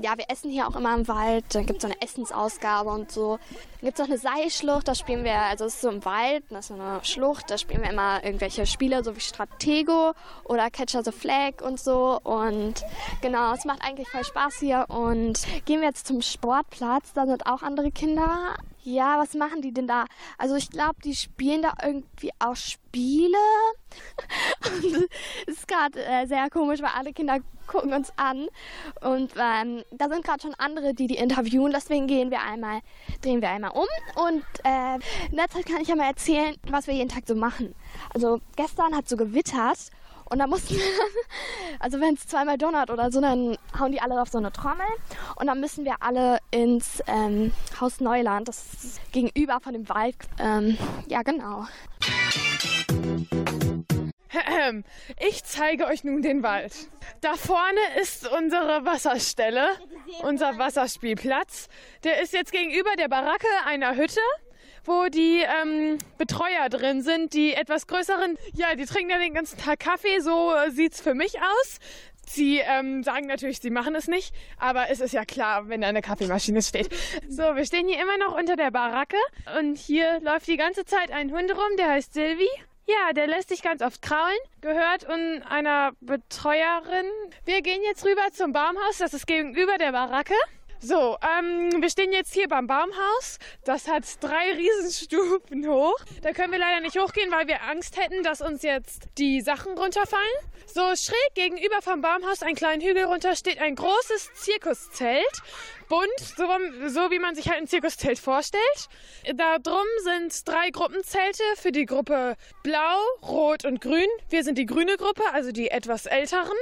ja, 0.00 0.16
wir 0.16 0.26
essen 0.28 0.50
hier 0.50 0.68
auch 0.68 0.76
immer 0.76 0.94
im 0.94 1.08
Wald. 1.08 1.44
Dann 1.52 1.66
gibt 1.66 1.78
es 1.78 1.82
so 1.82 1.88
eine 1.88 2.00
Essensausgabe 2.02 2.90
und 2.90 3.10
so. 3.10 3.38
Dann 3.80 3.86
gibt 3.86 3.98
es 3.98 4.06
noch 4.06 4.10
eine 4.10 4.18
Seilschlucht, 4.18 4.88
da 4.88 4.94
spielen 4.94 5.24
wir, 5.24 5.34
also 5.34 5.64
es 5.64 5.74
ist 5.74 5.80
so 5.80 5.88
im 5.88 6.04
Wald, 6.04 6.44
das 6.50 6.68
ist 6.70 6.76
so 6.76 6.82
eine 6.82 7.02
Schlucht, 7.02 7.50
da 7.50 7.56
spielen 7.56 7.82
wir 7.82 7.90
immer 7.90 8.22
irgendwelche 8.22 8.66
Spiele, 8.66 9.02
so 9.02 9.16
wie 9.16 9.20
Stratego 9.20 10.12
oder 10.44 10.70
Catcher 10.70 11.02
the 11.02 11.12
Flag 11.12 11.62
und 11.62 11.80
so. 11.80 12.20
Und 12.22 12.84
genau, 13.22 13.54
es 13.54 13.64
macht 13.64 13.82
eigentlich 13.82 14.08
voll 14.08 14.24
Spaß 14.24 14.58
hier. 14.58 14.84
Und 14.88 15.40
gehen 15.64 15.80
wir 15.80 15.88
jetzt 15.88 16.06
zum 16.06 16.20
Sportplatz, 16.20 17.12
da 17.14 17.26
sind 17.26 17.46
auch 17.46 17.62
andere 17.62 17.90
Kinder. 17.90 18.56
Ja, 18.82 19.18
was 19.18 19.34
machen 19.34 19.60
die 19.60 19.72
denn 19.72 19.86
da? 19.86 20.06
Also 20.38 20.56
ich 20.56 20.70
glaube, 20.70 20.96
die 21.04 21.14
spielen 21.14 21.62
da 21.62 21.74
irgendwie 21.84 22.30
auch 22.38 22.56
Spiele. 22.56 23.36
Es 25.46 25.56
ist 25.56 25.68
gerade 25.68 26.02
äh, 26.04 26.26
sehr 26.26 26.48
komisch, 26.50 26.80
weil 26.80 26.90
alle 26.96 27.12
Kinder 27.12 27.38
gucken 27.66 27.92
uns 27.92 28.12
an. 28.16 28.48
Und 29.00 29.32
ähm, 29.36 29.82
da 29.90 30.08
sind 30.08 30.24
gerade 30.24 30.42
schon 30.42 30.54
andere, 30.54 30.94
die 30.94 31.06
die 31.06 31.16
interviewen. 31.16 31.72
Deswegen 31.72 32.06
gehen 32.06 32.30
wir 32.30 32.40
einmal, 32.42 32.80
drehen 33.22 33.40
wir 33.40 33.50
einmal 33.50 33.72
um. 33.72 33.86
Und 34.24 34.44
äh, 34.64 34.94
in 35.30 35.36
der 35.36 35.48
Zeit 35.48 35.66
kann 35.66 35.80
ich 35.82 35.88
ja 35.88 35.96
mal 35.96 36.08
erzählen, 36.08 36.56
was 36.68 36.86
wir 36.86 36.94
jeden 36.94 37.08
Tag 37.08 37.24
so 37.26 37.34
machen. 37.34 37.74
Also 38.14 38.40
gestern 38.56 38.96
hat 38.96 39.08
so 39.08 39.16
gewittert. 39.16 39.90
Und 40.30 40.38
da 40.38 40.46
mussten 40.46 40.74
wir 40.74 40.80
dann, 40.80 41.10
also 41.80 42.00
wenn 42.00 42.14
es 42.14 42.26
zweimal 42.26 42.56
donnert 42.56 42.90
oder 42.90 43.10
so, 43.10 43.20
dann 43.20 43.58
hauen 43.78 43.92
die 43.92 44.00
alle 44.00 44.20
auf 44.20 44.28
so 44.28 44.38
eine 44.38 44.52
Trommel. 44.52 44.86
Und 45.36 45.48
dann 45.48 45.60
müssen 45.60 45.84
wir 45.84 45.96
alle 46.00 46.38
ins 46.52 47.02
ähm, 47.08 47.52
Haus 47.80 48.00
Neuland, 48.00 48.48
das 48.48 48.72
ist 48.82 49.12
gegenüber 49.12 49.58
von 49.60 49.72
dem 49.72 49.88
Wald. 49.88 50.16
Ähm, 50.38 50.78
ja, 51.08 51.22
genau. 51.22 51.66
Ich 55.18 55.42
zeige 55.44 55.86
euch 55.86 56.04
nun 56.04 56.22
den 56.22 56.42
Wald. 56.42 56.72
Da 57.20 57.34
vorne 57.34 57.80
ist 58.00 58.30
unsere 58.30 58.84
Wasserstelle, 58.84 59.68
unser 60.22 60.58
Wasserspielplatz. 60.58 61.68
Der 62.04 62.22
ist 62.22 62.32
jetzt 62.32 62.52
gegenüber 62.52 62.94
der 62.96 63.08
Baracke 63.08 63.48
einer 63.66 63.96
Hütte 63.96 64.20
wo 64.84 65.08
die 65.08 65.42
ähm, 65.62 65.98
Betreuer 66.18 66.68
drin 66.68 67.02
sind, 67.02 67.34
die 67.34 67.54
etwas 67.54 67.86
größeren, 67.86 68.36
ja, 68.54 68.74
die 68.74 68.86
trinken 68.86 69.10
ja 69.10 69.18
den 69.18 69.34
ganzen 69.34 69.58
Tag 69.58 69.80
Kaffee, 69.80 70.20
so 70.20 70.52
äh, 70.54 70.70
sieht's 70.70 71.00
für 71.00 71.14
mich 71.14 71.38
aus. 71.38 71.78
Sie 72.26 72.58
ähm, 72.58 73.02
sagen 73.02 73.26
natürlich, 73.26 73.58
sie 73.58 73.70
machen 73.70 73.96
es 73.96 74.06
nicht, 74.06 74.32
aber 74.56 74.88
es 74.88 75.00
ist 75.00 75.12
ja 75.12 75.24
klar, 75.24 75.68
wenn 75.68 75.80
da 75.80 75.88
eine 75.88 76.00
Kaffeemaschine 76.00 76.62
steht. 76.62 76.88
So, 77.28 77.42
wir 77.42 77.64
stehen 77.64 77.88
hier 77.88 78.00
immer 78.00 78.18
noch 78.18 78.38
unter 78.38 78.54
der 78.54 78.70
Baracke 78.70 79.16
und 79.58 79.76
hier 79.76 80.20
läuft 80.20 80.46
die 80.46 80.56
ganze 80.56 80.84
Zeit 80.84 81.10
ein 81.10 81.32
Hund 81.32 81.50
rum, 81.50 81.76
der 81.76 81.88
heißt 81.88 82.14
Silvi. 82.14 82.48
Ja, 82.86 83.12
der 83.12 83.26
lässt 83.26 83.48
sich 83.48 83.62
ganz 83.62 83.82
oft 83.82 84.00
kraulen, 84.02 84.38
gehört 84.60 85.08
und 85.08 85.42
einer 85.42 85.92
Betreuerin. 86.00 87.06
Wir 87.44 87.62
gehen 87.62 87.82
jetzt 87.84 88.04
rüber 88.04 88.28
zum 88.32 88.52
Baumhaus, 88.52 88.98
das 88.98 89.14
ist 89.14 89.26
gegenüber 89.26 89.76
der 89.78 89.92
Baracke. 89.92 90.34
So, 90.82 91.18
ähm, 91.20 91.82
wir 91.82 91.90
stehen 91.90 92.10
jetzt 92.10 92.32
hier 92.32 92.48
beim 92.48 92.66
Baumhaus. 92.66 93.38
Das 93.64 93.86
hat 93.86 94.04
drei 94.20 94.52
Riesenstufen 94.52 95.68
hoch. 95.68 95.98
Da 96.22 96.32
können 96.32 96.52
wir 96.52 96.58
leider 96.58 96.80
nicht 96.80 96.98
hochgehen, 96.98 97.30
weil 97.30 97.46
wir 97.48 97.62
Angst 97.64 97.98
hätten, 97.98 98.22
dass 98.22 98.40
uns 98.40 98.62
jetzt 98.62 99.08
die 99.18 99.42
Sachen 99.42 99.76
runterfallen. 99.76 100.24
So 100.64 100.80
schräg 100.96 101.34
gegenüber 101.34 101.82
vom 101.82 102.00
Baumhaus, 102.00 102.42
einen 102.42 102.54
kleinen 102.54 102.80
Hügel 102.80 103.04
runter, 103.04 103.36
steht 103.36 103.60
ein 103.60 103.74
großes 103.74 104.32
Zirkuszelt. 104.32 105.42
Bunt, 105.90 106.18
so, 106.18 106.46
so 106.88 107.10
wie 107.10 107.18
man 107.18 107.34
sich 107.34 107.50
halt 107.50 107.58
ein 107.60 107.66
Zirkuszelt 107.66 108.18
vorstellt. 108.18 108.88
Da 109.34 109.58
drum 109.58 109.86
sind 110.02 110.48
drei 110.48 110.70
Gruppenzelte 110.70 111.42
für 111.56 111.72
die 111.72 111.84
Gruppe 111.84 112.36
Blau, 112.62 113.00
Rot 113.22 113.66
und 113.66 113.82
Grün. 113.82 114.08
Wir 114.30 114.44
sind 114.44 114.56
die 114.56 114.66
grüne 114.66 114.96
Gruppe, 114.96 115.24
also 115.32 115.52
die 115.52 115.70
etwas 115.70 116.06
älteren. 116.06 116.56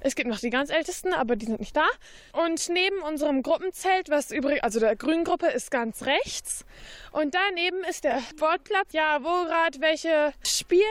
Es 0.00 0.14
gibt 0.14 0.28
noch 0.28 0.40
die 0.40 0.50
ganz 0.50 0.70
ältesten, 0.70 1.12
aber 1.12 1.36
die 1.36 1.46
sind 1.46 1.60
nicht 1.60 1.76
da. 1.76 1.86
Und 2.32 2.68
neben 2.68 3.00
unserem 3.02 3.42
Gruppenzelt, 3.42 4.10
was 4.10 4.30
übrig, 4.30 4.62
also 4.64 4.80
der 4.80 4.96
grünen 4.96 5.24
Gruppe, 5.24 5.46
ist 5.46 5.70
ganz 5.70 6.04
rechts. 6.04 6.64
Und 7.12 7.34
daneben 7.34 7.82
ist 7.84 8.04
der 8.04 8.20
Sportplatz, 8.20 8.92
ja, 8.92 9.22
wo 9.22 9.46
gerade 9.46 9.80
welche 9.80 10.32
spielen. 10.44 10.84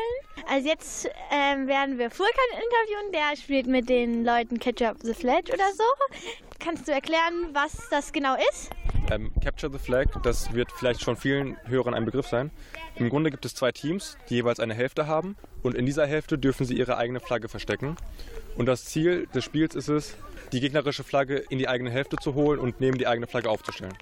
Also 0.48 0.68
jetzt 0.68 1.10
ähm, 1.32 1.68
werden 1.68 1.98
wir 1.98 2.10
Furkan 2.10 2.34
interviewen, 2.52 3.12
der 3.14 3.38
spielt 3.38 3.68
mit 3.68 3.90
den 3.90 4.24
Leuten 4.24 4.60
Catch 4.60 4.82
Up 4.82 4.98
the 5.02 5.14
Fledge 5.14 5.54
oder 5.54 5.72
so. 5.74 5.84
Kannst 6.60 6.90
du 6.90 6.92
erklären, 6.92 7.50
was 7.54 7.88
das 7.90 8.12
genau 8.12 8.36
ist? 8.52 8.70
Ähm, 9.10 9.32
Capture 9.42 9.72
the 9.72 9.80
Flag, 9.80 10.08
das 10.24 10.54
wird 10.54 10.72
vielleicht 10.74 11.02
schon 11.02 11.16
vielen 11.16 11.56
Hörern 11.66 11.94
ein 11.94 12.04
Begriff 12.04 12.28
sein. 12.28 12.52
Im 12.96 13.10
Grunde 13.10 13.32
gibt 13.32 13.46
es 13.46 13.56
zwei 13.56 13.72
Teams, 13.72 14.18
die 14.30 14.36
jeweils 14.36 14.60
eine 14.60 14.74
Hälfte 14.74 15.08
haben 15.08 15.38
und 15.64 15.74
in 15.74 15.86
dieser 15.86 16.06
Hälfte 16.06 16.38
dürfen 16.38 16.66
sie 16.66 16.78
ihre 16.78 16.98
eigene 16.98 17.22
Flagge 17.22 17.48
verstecken. 17.48 17.96
Und 18.58 18.66
das 18.66 18.84
Ziel 18.86 19.28
des 19.34 19.46
Spiels 19.46 19.74
ist 19.74 19.88
es, 19.88 20.18
die 20.52 20.60
gegnerische 20.60 21.06
Flagge 21.06 21.38
in 21.38 21.60
die 21.60 21.70
eigene 21.70 21.92
Hälfte 21.92 22.18
zu 22.18 22.34
holen 22.34 22.60
und 22.60 22.82
neben 22.82 22.98
die 22.98 23.08
eigene 23.08 23.28
Flagge 23.28 23.50
aufzustellen. 23.50 23.94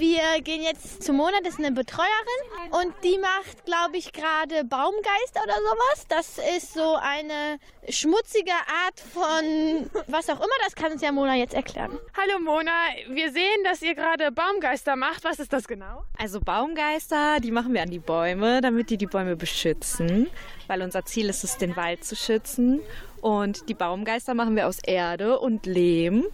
Wir 0.00 0.40
gehen 0.42 0.62
jetzt 0.62 1.02
zu 1.02 1.12
Mona, 1.12 1.36
das 1.44 1.52
ist 1.52 1.58
eine 1.58 1.72
Betreuerin 1.72 2.70
und 2.70 2.94
die 3.04 3.18
macht, 3.18 3.66
glaube 3.66 3.98
ich, 3.98 4.14
gerade 4.14 4.64
Baumgeister 4.64 5.42
oder 5.44 5.56
sowas. 5.56 6.06
Das 6.08 6.38
ist 6.56 6.72
so 6.72 6.94
eine 6.94 7.58
schmutzige 7.86 8.50
Art 8.50 8.98
von 8.98 9.90
was 10.06 10.30
auch 10.30 10.38
immer. 10.38 10.48
Das 10.64 10.74
kann 10.74 10.92
uns 10.92 11.02
ja 11.02 11.12
Mona 11.12 11.34
jetzt 11.34 11.52
erklären. 11.52 11.98
Hallo 12.16 12.38
Mona, 12.42 12.72
wir 13.10 13.30
sehen, 13.30 13.62
dass 13.64 13.82
ihr 13.82 13.94
gerade 13.94 14.32
Baumgeister 14.32 14.96
macht. 14.96 15.22
Was 15.24 15.38
ist 15.38 15.52
das 15.52 15.68
genau? 15.68 16.04
Also 16.16 16.40
Baumgeister, 16.40 17.38
die 17.40 17.50
machen 17.50 17.74
wir 17.74 17.82
an 17.82 17.90
die 17.90 17.98
Bäume, 17.98 18.62
damit 18.62 18.88
die 18.88 18.96
die 18.96 19.06
Bäume 19.06 19.36
beschützen, 19.36 20.30
weil 20.66 20.80
unser 20.80 21.04
Ziel 21.04 21.28
ist 21.28 21.44
es, 21.44 21.58
den 21.58 21.76
Wald 21.76 22.04
zu 22.06 22.16
schützen. 22.16 22.80
Und 23.20 23.68
die 23.68 23.74
Baumgeister 23.74 24.34
machen 24.34 24.56
wir 24.56 24.66
aus 24.66 24.78
Erde 24.84 25.38
und 25.38 25.66
Lehm 25.66 26.24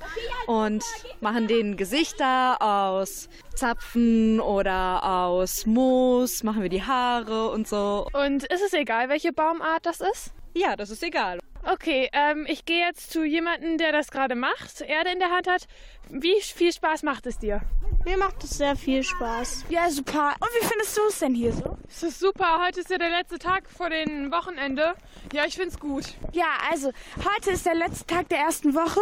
und 0.47 0.85
machen 1.21 1.49
den 1.49 1.77
Gesichter 1.77 2.61
aus 2.61 3.29
Zapfen 3.55 4.41
oder 4.41 5.03
aus 5.03 5.67
Moos, 5.67 6.43
machen 6.43 6.63
wir 6.63 6.69
die 6.69 6.83
Haare 6.83 7.51
und 7.51 7.67
so. 7.67 8.07
Und 8.13 8.45
ist 8.45 8.63
es 8.65 8.73
egal, 8.73 9.09
welche 9.09 9.33
Baumart 9.33 9.85
das 9.85 10.01
ist? 10.01 10.33
Ja, 10.55 10.77
das 10.77 10.91
ist 10.91 11.03
egal. 11.03 11.39
Okay, 11.69 12.09
ähm, 12.13 12.47
ich 12.49 12.65
gehe 12.65 12.87
jetzt 12.87 13.11
zu 13.11 13.25
jemandem, 13.25 13.77
der 13.77 13.91
das 13.91 14.13
gerade 14.13 14.37
macht, 14.37 14.83
Erde 14.83 15.11
in 15.11 15.19
der 15.19 15.31
Hand 15.31 15.49
hat. 15.49 15.67
Wie 16.11 16.41
viel 16.41 16.73
Spaß 16.73 17.03
macht 17.03 17.27
es 17.27 17.39
dir? 17.39 17.61
Mir 18.05 18.17
macht 18.17 18.45
es 18.45 18.51
sehr 18.51 18.77
viel 18.77 19.03
Spaß. 19.03 19.65
Ja, 19.69 19.91
super. 19.91 20.35
Und 20.39 20.49
wie 20.61 20.65
findest 20.65 20.97
du 20.97 21.01
es 21.09 21.19
denn 21.19 21.35
hier 21.35 21.53
so? 21.53 21.77
Es 21.89 22.05
ist 22.05 22.21
super. 22.21 22.65
Heute 22.65 22.81
ist 22.81 22.91
ja 22.91 22.99
der 22.99 23.11
letzte 23.11 23.37
Tag 23.39 23.69
vor 23.69 23.91
dem 23.91 24.31
Wochenende. 24.31 24.95
Ja, 25.33 25.45
ich 25.45 25.57
find's 25.57 25.81
gut. 25.81 26.15
Ja, 26.33 26.47
also 26.71 26.93
heute 27.19 27.51
ist 27.51 27.67
der 27.67 27.75
letzte 27.75 28.07
Tag 28.07 28.29
der 28.29 28.39
ersten 28.39 28.77
Woche 28.77 29.01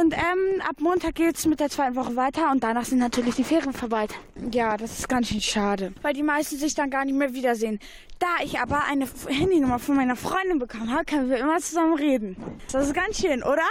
und 0.00 0.14
ähm, 0.14 0.62
ab 0.62 0.76
Montag 0.78 1.16
geht's 1.16 1.44
mit 1.46 1.58
der 1.58 1.70
zweiten 1.70 1.96
Woche 1.96 2.14
weiter 2.14 2.52
und 2.52 2.62
danach 2.62 2.84
sind 2.84 2.98
natürlich 2.98 3.34
die 3.34 3.44
Ferien 3.44 3.72
vorbei. 3.72 4.06
Ja, 4.52 4.76
das 4.76 5.00
ist 5.00 5.08
ganz 5.08 5.28
schön 5.28 5.40
schade, 5.40 5.92
weil 6.02 6.14
die 6.14 6.22
meisten 6.22 6.56
sich 6.56 6.76
dann 6.76 6.90
gar 6.90 7.04
nicht 7.04 7.16
mehr 7.16 7.34
wiedersehen. 7.34 7.80
Da 8.20 8.28
ich 8.44 8.60
aber 8.60 8.84
eine 8.84 9.08
Handynummer 9.26 9.80
von 9.80 9.96
meiner 9.96 10.14
Freundin 10.14 10.60
bekommen 10.60 10.92
habe, 10.92 11.04
können 11.04 11.30
wir 11.30 11.38
immer 11.38 11.58
zusammen 11.58 11.94
reden. 11.94 12.36
Das 12.70 12.86
ist 12.86 12.94
ganz 12.94 13.20
schön, 13.20 13.42
oder? 13.42 13.66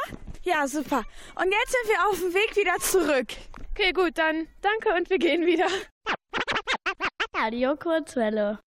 Ja, 0.49 0.67
super. 0.67 1.03
Und 1.35 1.51
jetzt 1.51 1.71
sind 1.71 1.87
wir 1.87 2.07
auf 2.07 2.19
dem 2.19 2.33
Weg 2.33 2.55
wieder 2.55 2.79
zurück. 2.79 3.27
Okay, 3.71 3.93
gut, 3.93 4.17
dann 4.17 4.47
danke 4.61 4.93
und 4.97 5.09
wir 5.11 5.19
gehen 5.19 5.45
wieder. 5.45 5.67
Radio 7.35 7.75
Kurzwelle. 7.75 8.57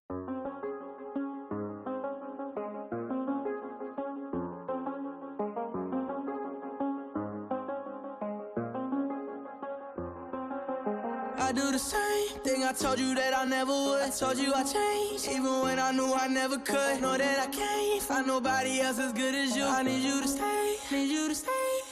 I 11.36 11.54
do 11.54 11.70
the 11.72 11.78
same 11.78 12.40
thing 12.44 12.62
I 12.64 12.72
told 12.72 12.98
you 12.98 13.14
that 13.16 13.34
I 13.36 13.44
never 13.44 13.72
would. 13.72 14.02
I 14.02 14.08
told 14.08 14.38
you 14.38 14.54
I 14.54 14.62
changed, 14.62 15.28
even 15.28 15.62
when 15.62 15.78
I 15.78 15.90
knew 15.90 16.14
I 16.14 16.28
never 16.28 16.58
could. 16.58 17.00
Know 17.02 17.18
that 17.18 17.38
I 17.40 17.46
can't 17.48 18.00
find 18.02 18.26
nobody 18.26 18.80
else 18.80 18.98
as 19.00 19.12
good 19.12 19.34
as 19.34 19.54
you. 19.56 19.64
I 19.64 19.82
need 19.82 20.02
you 20.02 20.22
to 20.22 20.28
stay, 20.28 20.61
need 20.92 21.10
you 21.10 21.28
to 21.28 21.34
stay. 21.34 21.91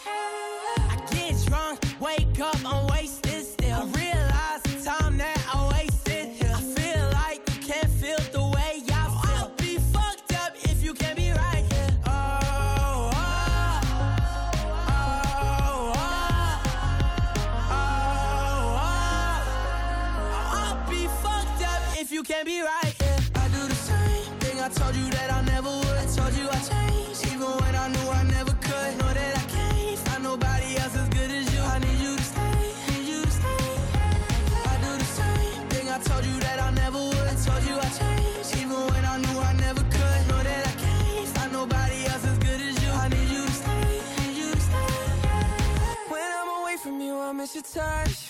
Touch. 47.62 48.29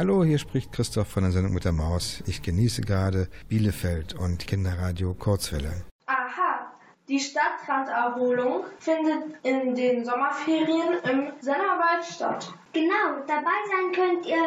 Hallo, 0.00 0.24
hier 0.24 0.38
spricht 0.38 0.72
Christoph 0.72 1.08
von 1.08 1.24
der 1.24 1.32
Sendung 1.32 1.52
mit 1.52 1.66
der 1.66 1.72
Maus. 1.72 2.22
Ich 2.26 2.40
genieße 2.40 2.80
gerade 2.80 3.28
Bielefeld 3.50 4.14
und 4.14 4.46
Kinderradio 4.46 5.12
Kurzwelle. 5.12 5.84
Aha, 6.06 6.72
die 7.06 7.20
Stadtranderholung 7.20 8.64
findet 8.78 9.24
in 9.42 9.74
den 9.74 10.06
Sommerferien 10.06 10.94
im 11.04 11.32
Sennerwald 11.40 12.02
statt. 12.02 12.50
Genau, 12.72 13.26
dabei 13.26 13.50
sein 13.68 13.92
könnt 13.92 14.24
ihr, 14.24 14.42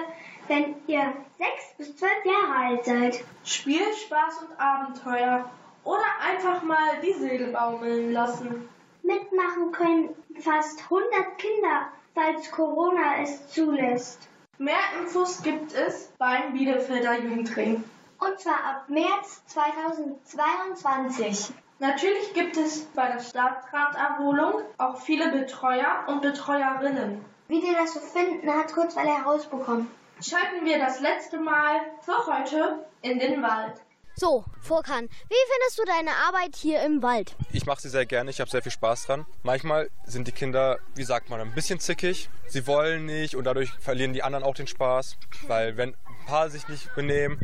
wenn 0.47 0.73
ihr 0.87 1.13
sechs 1.37 1.77
bis 1.77 1.97
zwölf 1.97 2.25
Jahre 2.25 2.69
alt 2.69 2.85
seid. 2.85 3.23
Spiel, 3.43 3.85
Spaß 4.07 4.45
und 4.47 4.59
Abenteuer. 4.59 5.51
Oder 5.83 6.19
einfach 6.31 6.63
mal 6.63 6.99
die 7.03 7.13
Seele 7.13 7.51
baumeln 7.51 8.11
lassen. 8.11 8.67
Mitmachen 9.03 9.71
können 9.71 10.09
fast 10.39 10.81
100 10.81 11.37
Kinder, 11.37 11.89
falls 12.15 12.49
Corona 12.49 13.21
es 13.21 13.49
zulässt. 13.49 14.29
Mehr 14.59 14.77
Infos 15.01 15.41
gibt 15.41 15.73
es 15.73 16.13
beim 16.19 16.53
Bielefelder 16.53 17.19
Jugendring. 17.19 17.83
Und 18.19 18.39
zwar 18.39 18.63
ab 18.63 18.87
März 18.87 19.41
2022. 19.47 21.51
Natürlich 21.79 22.35
gibt 22.35 22.57
es 22.57 22.85
bei 22.85 23.11
der 23.11 23.19
Stadtranderholung 23.19 24.61
auch 24.77 25.01
viele 25.01 25.31
Betreuer 25.31 26.03
und 26.07 26.21
Betreuerinnen. 26.21 27.25
Wie 27.47 27.63
wir 27.63 27.73
das 27.73 27.95
so 27.95 27.99
finden, 27.99 28.53
hat 28.53 28.71
Kurzweil 28.71 29.07
herausbekommen. 29.07 29.89
Schalten 30.21 30.65
wir 30.65 30.77
das 30.77 30.99
letzte 30.99 31.39
Mal 31.39 31.81
für 32.01 32.27
heute 32.27 32.85
in 33.01 33.17
den 33.17 33.41
Wald. 33.41 33.81
So, 34.15 34.45
Vorkan, 34.61 35.09
wie 35.27 35.35
findest 35.51 35.79
du 35.79 35.85
deine 35.85 36.11
Arbeit 36.27 36.55
hier 36.55 36.83
im 36.85 37.01
Wald? 37.01 37.35
Ich 37.51 37.65
mache 37.65 37.81
sie 37.81 37.89
sehr 37.89 38.05
gerne, 38.05 38.29
ich 38.29 38.39
habe 38.39 38.49
sehr 38.49 38.61
viel 38.61 38.71
Spaß 38.71 39.07
dran. 39.07 39.25
Manchmal 39.41 39.89
sind 40.05 40.27
die 40.27 40.31
Kinder, 40.31 40.77
wie 40.93 41.03
sagt 41.03 41.31
man, 41.31 41.41
ein 41.41 41.55
bisschen 41.55 41.79
zickig. 41.79 42.29
Sie 42.47 42.67
wollen 42.67 43.07
nicht 43.07 43.35
und 43.35 43.45
dadurch 43.45 43.71
verlieren 43.79 44.13
die 44.13 44.21
anderen 44.21 44.45
auch 44.45 44.53
den 44.53 44.67
Spaß. 44.67 45.17
Weil 45.47 45.77
wenn 45.77 45.95
ein 45.95 46.25
paar 46.27 46.51
sich 46.51 46.67
nicht 46.67 46.93
benehmen, 46.93 47.39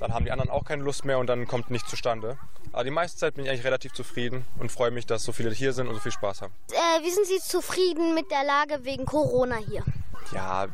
dann 0.00 0.12
haben 0.12 0.24
die 0.24 0.32
anderen 0.32 0.50
auch 0.50 0.64
keine 0.64 0.82
Lust 0.82 1.04
mehr 1.04 1.18
und 1.18 1.28
dann 1.28 1.46
kommt 1.46 1.70
nichts 1.70 1.88
zustande. 1.90 2.38
Aber 2.72 2.82
die 2.82 2.90
meiste 2.90 3.16
Zeit 3.16 3.34
bin 3.34 3.44
ich 3.44 3.50
eigentlich 3.50 3.64
relativ 3.64 3.92
zufrieden 3.92 4.44
und 4.58 4.72
freue 4.72 4.90
mich, 4.90 5.06
dass 5.06 5.22
so 5.22 5.30
viele 5.30 5.50
hier 5.52 5.72
sind 5.72 5.86
und 5.86 5.94
so 5.94 6.00
viel 6.00 6.10
Spaß 6.10 6.42
haben. 6.42 6.52
Äh, 6.72 7.04
wie 7.04 7.10
sind 7.10 7.26
Sie 7.26 7.38
zufrieden 7.38 8.14
mit 8.14 8.32
der 8.32 8.42
Lage 8.42 8.84
wegen 8.84 9.06
Corona 9.06 9.56
hier? 9.56 9.84
Ja, 10.32 10.66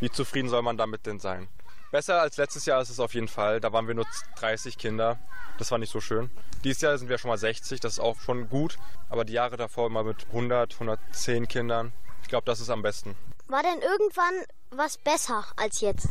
wie 0.00 0.10
zufrieden 0.10 0.48
soll 0.48 0.62
man 0.62 0.76
damit 0.76 1.06
denn 1.06 1.20
sein? 1.20 1.46
Besser 1.94 2.20
als 2.20 2.38
letztes 2.38 2.66
Jahr 2.66 2.82
ist 2.82 2.90
es 2.90 2.98
auf 2.98 3.14
jeden 3.14 3.28
Fall. 3.28 3.60
Da 3.60 3.72
waren 3.72 3.86
wir 3.86 3.94
nur 3.94 4.04
30 4.40 4.78
Kinder. 4.78 5.16
Das 5.58 5.70
war 5.70 5.78
nicht 5.78 5.92
so 5.92 6.00
schön. 6.00 6.28
Dieses 6.64 6.82
Jahr 6.82 6.98
sind 6.98 7.08
wir 7.08 7.18
schon 7.18 7.28
mal 7.28 7.38
60, 7.38 7.78
das 7.78 7.92
ist 7.92 7.98
auch 8.00 8.18
schon 8.18 8.48
gut. 8.48 8.78
Aber 9.08 9.24
die 9.24 9.34
Jahre 9.34 9.56
davor 9.56 9.86
immer 9.86 10.02
mit 10.02 10.26
100, 10.26 10.72
110 10.72 11.46
Kindern. 11.46 11.92
Ich 12.22 12.26
glaube, 12.26 12.46
das 12.46 12.58
ist 12.58 12.68
am 12.68 12.82
besten. 12.82 13.14
War 13.46 13.62
denn 13.62 13.80
irgendwann 13.80 14.34
was 14.72 14.98
besser 14.98 15.44
als 15.54 15.82
jetzt? 15.82 16.08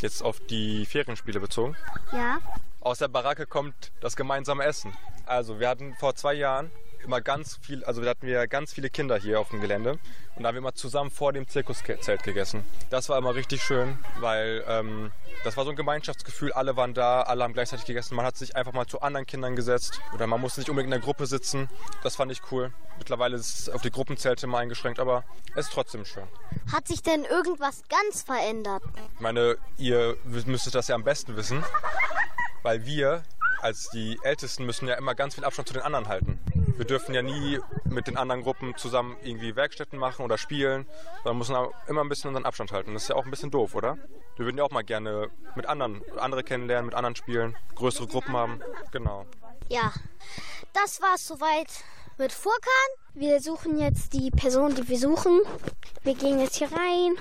Jetzt 0.00 0.22
auf 0.22 0.40
die 0.40 0.86
Ferienspiele 0.86 1.38
bezogen. 1.38 1.76
Ja. 2.12 2.38
Aus 2.80 3.00
der 3.00 3.08
Baracke 3.08 3.46
kommt 3.46 3.92
das 4.00 4.16
gemeinsame 4.16 4.64
Essen. 4.64 4.96
Also 5.26 5.60
wir 5.60 5.68
hatten 5.68 5.96
vor 5.96 6.14
zwei 6.14 6.32
Jahren 6.32 6.70
immer 7.06 7.20
ganz 7.20 7.58
viel, 7.62 7.84
also 7.84 8.02
da 8.02 8.10
hatten 8.10 8.26
wir 8.26 8.46
ganz 8.48 8.72
viele 8.72 8.90
Kinder 8.90 9.16
hier 9.16 9.40
auf 9.40 9.50
dem 9.50 9.60
Gelände 9.60 9.98
und 10.34 10.42
da 10.42 10.48
haben 10.48 10.56
wir 10.56 10.58
immer 10.58 10.74
zusammen 10.74 11.10
vor 11.10 11.32
dem 11.32 11.48
Zirkuszelt 11.48 12.22
gegessen. 12.22 12.64
Das 12.90 13.08
war 13.08 13.16
immer 13.16 13.34
richtig 13.34 13.62
schön, 13.62 13.98
weil 14.20 14.64
ähm, 14.68 15.12
das 15.44 15.56
war 15.56 15.64
so 15.64 15.70
ein 15.70 15.76
Gemeinschaftsgefühl. 15.76 16.52
Alle 16.52 16.76
waren 16.76 16.92
da, 16.92 17.22
alle 17.22 17.44
haben 17.44 17.52
gleichzeitig 17.52 17.86
gegessen. 17.86 18.16
Man 18.16 18.26
hat 18.26 18.36
sich 18.36 18.56
einfach 18.56 18.72
mal 18.72 18.86
zu 18.86 19.00
anderen 19.00 19.26
Kindern 19.26 19.56
gesetzt 19.56 20.00
oder 20.12 20.26
man 20.26 20.40
musste 20.40 20.60
nicht 20.60 20.68
unbedingt 20.68 20.92
in 20.92 21.00
der 21.00 21.04
Gruppe 21.04 21.26
sitzen. 21.26 21.68
Das 22.02 22.16
fand 22.16 22.32
ich 22.32 22.40
cool. 22.50 22.72
Mittlerweile 22.98 23.36
ist 23.36 23.60
es 23.60 23.68
auf 23.68 23.82
die 23.82 23.90
Gruppenzelte 23.90 24.46
mal 24.46 24.58
eingeschränkt, 24.58 24.98
aber 24.98 25.24
es 25.54 25.66
ist 25.66 25.72
trotzdem 25.72 26.04
schön. 26.04 26.26
Hat 26.72 26.88
sich 26.88 27.02
denn 27.02 27.24
irgendwas 27.24 27.82
ganz 27.88 28.22
verändert? 28.22 28.82
Ich 29.14 29.20
meine, 29.20 29.56
ihr 29.78 30.16
müsstet 30.24 30.74
das 30.74 30.88
ja 30.88 30.94
am 30.94 31.04
besten 31.04 31.36
wissen, 31.36 31.64
weil 32.62 32.84
wir 32.84 33.22
als 33.60 33.88
die 33.90 34.18
Ältesten 34.22 34.66
müssen 34.66 34.88
ja 34.88 34.94
immer 34.94 35.14
ganz 35.14 35.34
viel 35.34 35.44
Abstand 35.44 35.68
zu 35.68 35.74
den 35.74 35.82
anderen 35.82 36.08
halten. 36.08 36.38
Wir 36.76 36.84
dürfen 36.84 37.14
ja 37.14 37.22
nie 37.22 37.58
mit 37.84 38.06
den 38.06 38.16
anderen 38.16 38.42
Gruppen 38.42 38.76
zusammen 38.76 39.16
irgendwie 39.22 39.56
Werkstätten 39.56 39.98
machen 39.98 40.24
oder 40.24 40.36
spielen, 40.36 40.86
sondern 41.24 41.38
müssen 41.38 41.56
immer 41.88 42.02
ein 42.02 42.08
bisschen 42.08 42.28
unseren 42.28 42.44
Abstand 42.44 42.72
halten. 42.72 42.92
Das 42.92 43.04
ist 43.04 43.08
ja 43.08 43.16
auch 43.16 43.24
ein 43.24 43.30
bisschen 43.30 43.50
doof, 43.50 43.74
oder? 43.74 43.96
Wir 44.36 44.44
würden 44.44 44.58
ja 44.58 44.64
auch 44.64 44.70
mal 44.70 44.84
gerne 44.84 45.30
mit 45.54 45.66
anderen, 45.66 46.02
andere 46.18 46.44
kennenlernen, 46.44 46.86
mit 46.86 46.94
anderen 46.94 47.16
spielen, 47.16 47.56
größere 47.74 48.06
Gruppen 48.06 48.36
haben. 48.36 48.60
Genau. 48.92 49.24
Ja, 49.68 49.92
das 50.74 51.00
war's 51.00 51.26
soweit 51.26 51.68
mit 52.18 52.32
Furkan. 52.32 52.70
Wir 53.14 53.40
suchen 53.40 53.78
jetzt 53.78 54.12
die 54.12 54.30
Person, 54.30 54.74
die 54.74 54.86
wir 54.88 54.98
suchen. 54.98 55.40
Wir 56.02 56.14
gehen 56.14 56.38
jetzt 56.38 56.56
hier 56.56 56.70
rein. 56.70 57.16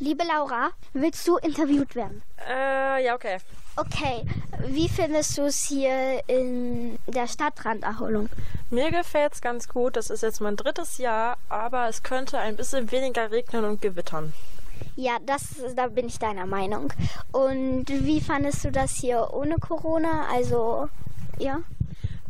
Liebe 0.00 0.22
Laura, 0.24 0.70
willst 0.92 1.26
du 1.26 1.38
interviewt 1.38 1.96
werden? 1.96 2.22
Äh, 2.48 3.04
ja, 3.04 3.16
okay. 3.16 3.38
Okay, 3.74 4.24
wie 4.68 4.88
findest 4.88 5.36
du 5.36 5.42
es 5.42 5.64
hier 5.64 6.22
in 6.28 6.98
der 7.08 7.26
Stadtranderholung? 7.26 8.28
Mir 8.70 8.92
gefällt 8.92 9.34
es 9.34 9.40
ganz 9.40 9.68
gut. 9.68 9.96
Das 9.96 10.10
ist 10.10 10.22
jetzt 10.22 10.40
mein 10.40 10.54
drittes 10.54 10.98
Jahr, 10.98 11.36
aber 11.48 11.88
es 11.88 12.04
könnte 12.04 12.38
ein 12.38 12.54
bisschen 12.54 12.92
weniger 12.92 13.32
regnen 13.32 13.64
und 13.64 13.82
gewittern. 13.82 14.32
Ja, 14.94 15.16
das, 15.26 15.42
da 15.74 15.88
bin 15.88 16.06
ich 16.06 16.18
deiner 16.20 16.46
Meinung. 16.46 16.92
Und 17.32 17.86
wie 17.88 18.20
fandest 18.20 18.64
du 18.64 18.70
das 18.70 18.92
hier 18.92 19.32
ohne 19.32 19.56
Corona? 19.56 20.26
Also, 20.32 20.88
ja? 21.38 21.60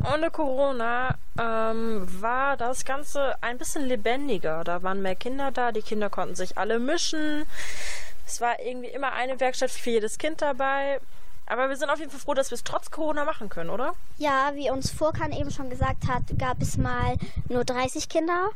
Ohne 0.03 0.31
Corona 0.31 1.15
ähm, 1.37 2.07
war 2.21 2.55
das 2.55 2.85
Ganze 2.85 3.35
ein 3.41 3.57
bisschen 3.57 3.85
lebendiger. 3.85 4.63
Da 4.63 4.81
waren 4.81 5.01
mehr 5.01 5.15
Kinder 5.15 5.51
da, 5.51 5.71
die 5.71 5.81
Kinder 5.81 6.09
konnten 6.09 6.35
sich 6.35 6.57
alle 6.57 6.79
mischen. 6.79 7.45
Es 8.25 8.39
war 8.39 8.59
irgendwie 8.59 8.89
immer 8.89 9.11
eine 9.11 9.39
Werkstatt 9.39 9.71
für 9.71 9.89
jedes 9.89 10.17
Kind 10.17 10.41
dabei. 10.41 10.99
Aber 11.47 11.67
wir 11.67 11.75
sind 11.75 11.89
auf 11.89 11.99
jeden 11.99 12.11
Fall 12.11 12.19
froh, 12.19 12.33
dass 12.35 12.51
wir 12.51 12.55
es 12.55 12.63
trotz 12.63 12.91
Corona 12.91 13.25
machen 13.25 13.49
können, 13.49 13.71
oder? 13.71 13.95
Ja, 14.19 14.51
wie 14.53 14.69
uns 14.69 14.91
Furkan 14.91 15.31
eben 15.31 15.51
schon 15.51 15.69
gesagt 15.69 16.07
hat, 16.07 16.21
gab 16.37 16.61
es 16.61 16.77
mal 16.77 17.15
nur 17.49 17.65
30 17.65 18.07
Kinder. 18.07 18.49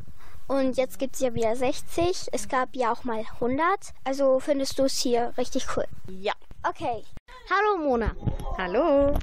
Und 0.47 0.77
jetzt 0.77 0.99
gibt 0.99 1.15
es 1.15 1.21
ja 1.21 1.33
wieder 1.33 1.55
60. 1.55 2.27
Es 2.31 2.47
gab 2.47 2.69
ja 2.73 2.91
auch 2.91 3.03
mal 3.03 3.23
100. 3.35 3.65
Also 4.03 4.39
findest 4.39 4.77
du 4.77 4.83
es 4.83 4.99
hier 4.99 5.33
richtig 5.37 5.65
cool? 5.75 5.85
Ja. 6.07 6.33
Okay. 6.61 7.03
Hallo 7.49 7.77
Mona. 7.77 8.15
Hallo. 8.57 9.17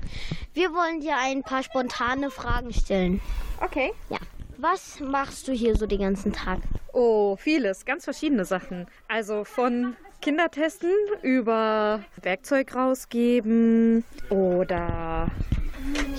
Wir 0.53 0.75
wollen 0.75 1.01
dir 1.01 1.17
ein 1.17 1.43
paar 1.43 1.63
spontane 1.63 2.31
Fragen 2.31 2.73
stellen. 2.73 3.21
Okay. 3.63 3.93
Ja. 4.11 4.19
Was 4.59 5.01
machst 5.01 5.49
du 5.49 5.53
hier 5.53 5.75
so 5.75 5.87
den 5.87 6.01
ganzen 6.01 6.35
Tag? 6.35 6.59
Oh, 6.93 7.37
vieles, 7.37 7.87
ganz 7.87 8.05
verschiedene 8.05 8.45
Sachen. 8.45 8.87
Also 9.09 9.45
von 9.45 9.97
Kindertesten 10.21 10.93
über 11.23 12.05
Werkzeug 12.21 12.75
rausgeben 12.75 14.05
oder 14.29 15.31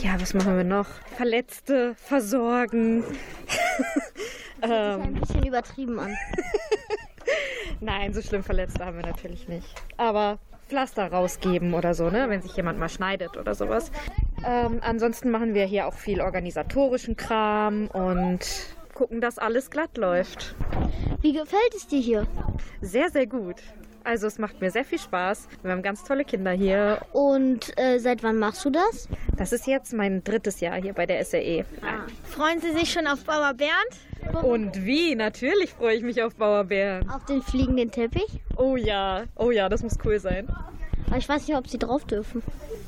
ja, 0.01 0.19
was 0.19 0.33
machen 0.33 0.57
wir 0.57 0.63
noch? 0.63 0.87
Verletzte 1.17 1.93
versorgen. 1.95 3.03
Das 4.59 4.69
hört 4.71 4.95
sich 4.97 5.05
ein 5.05 5.21
bisschen 5.21 5.45
übertrieben 5.45 5.99
an. 5.99 6.17
Nein, 7.79 8.11
so 8.13 8.23
schlimm 8.23 8.43
Verletzte 8.43 8.83
haben 8.83 8.97
wir 8.97 9.05
natürlich 9.05 9.47
nicht. 9.47 9.67
Aber 9.97 10.39
Pflaster 10.71 11.11
rausgeben 11.11 11.73
oder 11.73 11.93
so, 11.93 12.09
ne? 12.09 12.29
wenn 12.29 12.41
sich 12.41 12.55
jemand 12.55 12.79
mal 12.79 12.87
schneidet 12.87 13.35
oder 13.35 13.55
sowas. 13.55 13.91
Ähm, 14.47 14.79
ansonsten 14.81 15.29
machen 15.29 15.53
wir 15.53 15.65
hier 15.65 15.85
auch 15.85 15.93
viel 15.93 16.21
organisatorischen 16.21 17.17
Kram 17.17 17.87
und 17.87 18.39
gucken, 18.93 19.19
dass 19.19 19.37
alles 19.37 19.69
glatt 19.69 19.97
läuft. 19.97 20.55
Wie 21.19 21.33
gefällt 21.33 21.75
es 21.75 21.87
dir 21.87 21.99
hier? 21.99 22.25
Sehr, 22.79 23.09
sehr 23.09 23.27
gut. 23.27 23.57
Also 24.03 24.27
es 24.27 24.39
macht 24.39 24.61
mir 24.61 24.71
sehr 24.71 24.83
viel 24.83 24.99
Spaß. 24.99 25.47
Wir 25.61 25.71
haben 25.71 25.81
ganz 25.81 26.03
tolle 26.03 26.25
Kinder 26.25 26.51
hier. 26.51 27.01
Und 27.11 27.77
äh, 27.77 27.99
seit 27.99 28.23
wann 28.23 28.37
machst 28.39 28.65
du 28.65 28.69
das? 28.69 29.07
Das 29.37 29.51
ist 29.51 29.67
jetzt 29.67 29.93
mein 29.93 30.23
drittes 30.23 30.59
Jahr 30.59 30.81
hier 30.81 30.93
bei 30.93 31.05
der 31.05 31.23
SRE. 31.23 31.65
Freuen 32.23 32.59
Sie 32.59 32.71
sich 32.71 32.91
schon 32.91 33.07
auf 33.07 33.23
Bauer 33.23 33.53
Bernd? 33.53 34.43
Und 34.43 34.85
wie? 34.85 35.15
Natürlich 35.15 35.71
freue 35.73 35.95
ich 35.95 36.03
mich 36.03 36.21
auf 36.23 36.35
Bauer 36.35 36.63
Bernd. 36.63 37.09
Auf 37.11 37.25
den 37.25 37.41
fliegenden 37.41 37.91
Teppich? 37.91 38.41
Oh 38.55 38.75
ja, 38.75 39.23
oh 39.35 39.51
ja, 39.51 39.69
das 39.69 39.83
muss 39.83 39.97
cool 40.05 40.19
sein. 40.19 40.47
Aber 41.07 41.17
ich 41.17 41.27
weiß 41.27 41.47
nicht, 41.47 41.57
ob 41.57 41.67
sie 41.67 41.77
drauf 41.77 42.05
dürfen. 42.05 42.41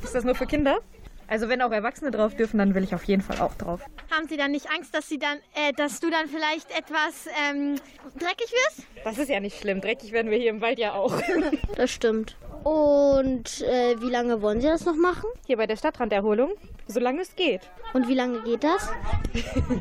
Ist 0.04 0.16
das 0.16 0.24
nur 0.24 0.36
für 0.36 0.46
Kinder? 0.46 0.80
Also 1.28 1.50
wenn 1.50 1.62
auch 1.62 1.72
Erwachsene 1.72 2.12
drauf 2.12 2.36
dürfen, 2.36 2.58
dann 2.58 2.76
will 2.76 2.84
ich 2.84 2.94
auf 2.94 3.04
jeden 3.06 3.22
Fall 3.22 3.40
auch 3.40 3.56
drauf. 3.56 3.82
Haben 4.12 4.28
Sie 4.28 4.38
dann 4.38 4.52
nicht 4.52 4.70
Angst, 4.70 4.94
dass 4.96 5.08
Sie 5.08 5.18
dann, 5.18 5.38
äh, 5.56 5.74
dass 5.74 6.00
du 6.00 6.10
dann 6.10 6.28
vielleicht 6.28 6.70
etwas 6.72 7.28
ähm, 7.50 7.76
dreckig 8.18 8.52
wirst? 8.52 8.88
Das 9.04 9.18
ist 9.18 9.30
ja 9.30 9.40
nicht 9.40 9.60
schlimm. 9.60 9.82
Dreckig 9.82 10.12
werden 10.12 10.32
wir 10.32 10.38
hier 10.38 10.50
im 10.50 10.62
Wald 10.62 10.80
ja 10.80 10.94
auch. 10.94 11.14
Das 11.76 11.92
stimmt. 11.92 12.36
Und 12.64 13.62
äh, 13.62 14.00
wie 14.00 14.10
lange 14.10 14.42
wollen 14.42 14.62
Sie 14.62 14.68
das 14.68 14.86
noch 14.86 14.96
machen? 14.96 15.28
Hier 15.48 15.58
bei 15.58 15.66
der 15.68 15.76
Stadtranderholung, 15.76 16.52
solange 16.88 17.22
es 17.22 17.36
geht. 17.36 17.62
Und 17.94 18.08
wie 18.08 18.14
lange 18.14 18.42
geht 18.42 18.64
das? 18.64 18.90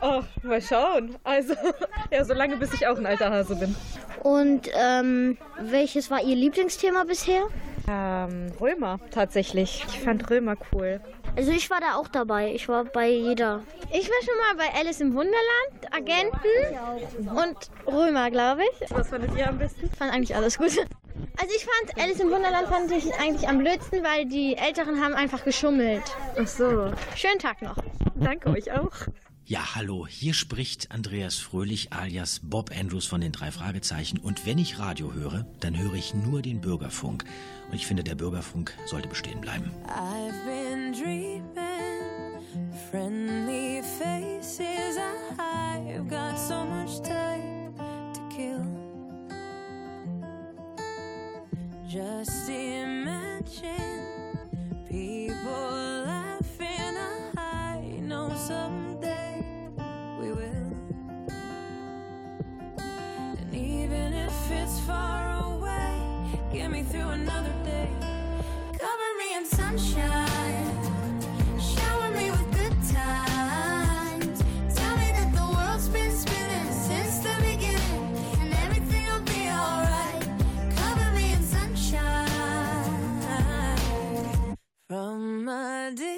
Oh, 0.00 0.22
mal 0.44 0.62
schauen. 0.62 1.16
Also, 1.24 1.54
ja, 2.12 2.24
solange 2.24 2.56
bis 2.56 2.72
ich 2.72 2.86
auch 2.86 2.96
ein 2.96 3.06
alter 3.06 3.30
Hase 3.30 3.56
bin. 3.56 3.74
Und 4.22 4.68
ähm, 4.74 5.36
welches 5.60 6.08
war 6.10 6.22
Ihr 6.22 6.36
Lieblingsthema 6.36 7.02
bisher? 7.04 7.48
Ähm, 7.90 8.52
Römer 8.60 9.00
tatsächlich. 9.10 9.84
Ich 9.88 10.00
fand 10.00 10.28
Römer 10.28 10.56
cool. 10.72 11.00
Also 11.36 11.52
ich 11.52 11.70
war 11.70 11.80
da 11.80 11.94
auch 11.94 12.08
dabei. 12.08 12.52
Ich 12.52 12.68
war 12.68 12.84
bei 12.84 13.08
jeder. 13.08 13.62
Ich 13.90 14.08
war 14.08 14.16
schon 14.24 14.36
mal 14.36 14.66
bei 14.66 14.78
Alice 14.78 15.00
im 15.00 15.14
Wunderland, 15.14 15.92
Agenten 15.92 17.30
und 17.30 17.56
Römer, 17.86 18.30
glaube 18.30 18.62
ich. 18.64 18.90
Was 18.90 19.08
fandet 19.08 19.34
ihr 19.36 19.48
am 19.48 19.58
besten? 19.58 19.88
Fand 19.90 20.12
eigentlich 20.12 20.36
alles 20.36 20.58
gut. 20.58 20.72
Also 21.40 21.54
ich 21.54 21.64
fand 21.64 22.02
Alice 22.02 22.20
im 22.20 22.30
Wunderland 22.30 22.68
fand 22.68 22.90
ich 22.92 23.14
eigentlich 23.14 23.48
am 23.48 23.58
blödsten, 23.58 24.04
weil 24.04 24.26
die 24.26 24.56
Älteren 24.56 25.02
haben 25.02 25.14
einfach 25.14 25.44
geschummelt. 25.44 26.02
Ach 26.38 26.46
so. 26.46 26.92
Schönen 27.16 27.38
Tag 27.38 27.62
noch. 27.62 27.76
Danke 28.16 28.50
euch 28.50 28.70
auch. 28.72 28.92
Ja, 29.48 29.74
hallo, 29.74 30.06
hier 30.06 30.34
spricht 30.34 30.90
Andreas 30.90 31.36
Fröhlich 31.36 31.90
alias 31.90 32.42
Bob 32.42 32.70
Andrews 32.70 33.06
von 33.06 33.22
den 33.22 33.32
drei 33.32 33.50
Fragezeichen. 33.50 34.18
Und 34.18 34.44
wenn 34.44 34.58
ich 34.58 34.78
Radio 34.78 35.14
höre, 35.14 35.46
dann 35.60 35.74
höre 35.74 35.94
ich 35.94 36.12
nur 36.12 36.42
den 36.42 36.60
Bürgerfunk. 36.60 37.24
Und 37.70 37.74
ich 37.74 37.86
finde, 37.86 38.04
der 38.04 38.14
Bürgerfunk 38.14 38.74
sollte 38.84 39.08
bestehen 39.08 39.40
bleiben. 39.40 39.70
I've 39.86 40.44
been 40.44 40.92
dreaming, 40.92 42.42
friendly 42.90 43.80
faces. 43.98 44.98
I've 45.38 46.06
got 46.10 46.38
so 46.38 46.66
much 46.66 47.00
time 47.00 47.72
to 48.12 48.20
kill. 48.28 48.60
Just 51.88 52.50
imagine 52.50 53.87
get 66.58 66.70
me 66.72 66.82
through 66.82 67.08
another 67.10 67.54
day. 67.64 67.88
Cover 68.84 69.10
me 69.20 69.36
in 69.36 69.44
sunshine. 69.46 70.76
Shower 71.60 72.10
me 72.10 72.32
with 72.32 72.50
good 72.60 72.76
times. 72.92 74.42
Tell 74.74 74.96
me 74.96 75.08
that 75.18 75.30
the 75.38 75.46
world's 75.54 75.88
been 75.88 76.10
spinning 76.10 76.72
since 76.72 77.20
the 77.20 77.36
beginning. 77.48 78.02
And 78.40 78.52
everything 78.64 79.04
will 79.06 79.26
be 79.36 79.42
alright. 79.62 80.24
Cover 80.80 81.08
me 81.14 81.32
in 81.32 81.42
sunshine. 81.44 82.96
From 84.88 85.48
a 85.48 85.92
distance, 85.94 86.17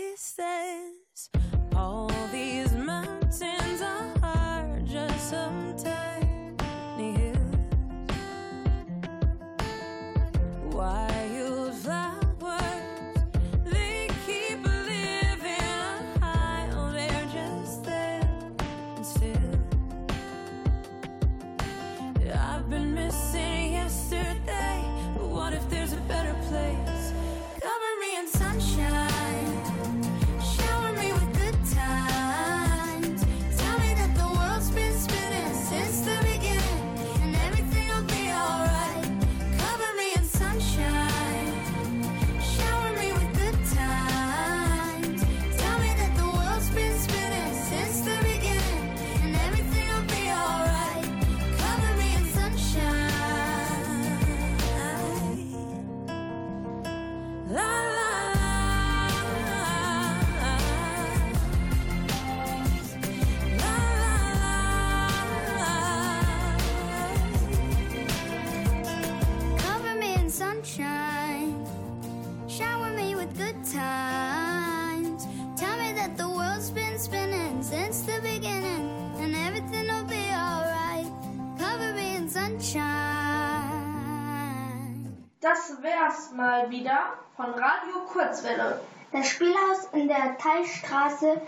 von 87.41 87.55
Radio 87.55 88.01
Kurzwelle. 88.07 88.81
Das 89.13 89.27
Spielhaus 89.29 89.89
in 89.93 90.09
der 90.09 90.37
Teichstraße 90.37 91.41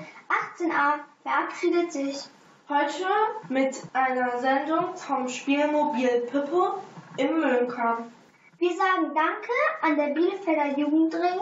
18a 0.56 1.00
verabschiedet 1.22 1.92
sich. 1.92 2.24
Heute 2.66 3.04
mit 3.50 3.76
einer 3.92 4.38
Sendung 4.38 4.96
vom 4.96 5.28
Spielmobil 5.28 6.26
Pippo 6.30 6.78
im 7.18 7.40
Müllkamm. 7.40 8.10
Wir 8.56 8.70
sagen 8.70 9.12
Danke 9.14 9.52
an 9.82 9.96
der 9.96 10.14
Bielefelder 10.14 10.78
Jugendring 10.78 11.40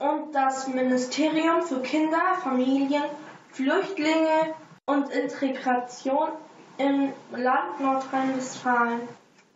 und 0.00 0.34
das 0.34 0.68
Ministerium 0.68 1.62
für 1.62 1.80
Kinder, 1.80 2.36
Familien, 2.42 3.04
Flüchtlinge 3.52 4.54
und 4.84 5.08
Integration 5.08 6.28
im 6.76 7.14
Land 7.32 7.80
Nordrhein-Westfalen. 7.80 9.08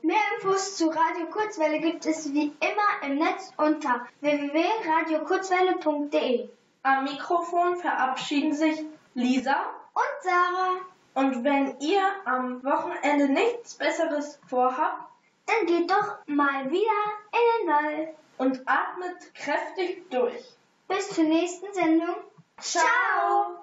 Mehr 0.05 0.19
Infos 0.35 0.77
zu 0.77 0.89
Radio 0.89 1.27
Kurzwelle 1.27 1.79
gibt 1.79 2.05
es 2.07 2.33
wie 2.33 2.53
immer 2.59 3.07
im 3.07 3.19
Netz 3.19 3.53
unter 3.57 4.05
www.radiokurzwelle.de. 4.21 6.49
Am 6.83 7.05
Mikrofon 7.05 7.77
verabschieden 7.77 8.53
sich 8.53 8.85
Lisa 9.15 9.65
und 9.95 10.23
Sarah. 10.23 10.81
Und 11.15 11.45
wenn 11.45 11.79
ihr 11.79 12.03
am 12.25 12.65
Wochenende 12.65 13.29
nichts 13.29 13.75
Besseres 13.75 14.41
vorhabt, 14.49 15.09
dann 15.47 15.67
geht 15.67 15.89
doch 15.89 16.17
mal 16.27 16.69
wieder 16.69 17.01
in 17.33 17.39
den 17.61 17.69
Wald 17.69 18.09
und 18.39 18.61
atmet 18.67 19.33
kräftig 19.37 20.11
durch. 20.11 20.57
Bis 20.89 21.11
zur 21.11 21.23
nächsten 21.25 21.73
Sendung. 21.73 22.17
Ciao! 22.59 23.62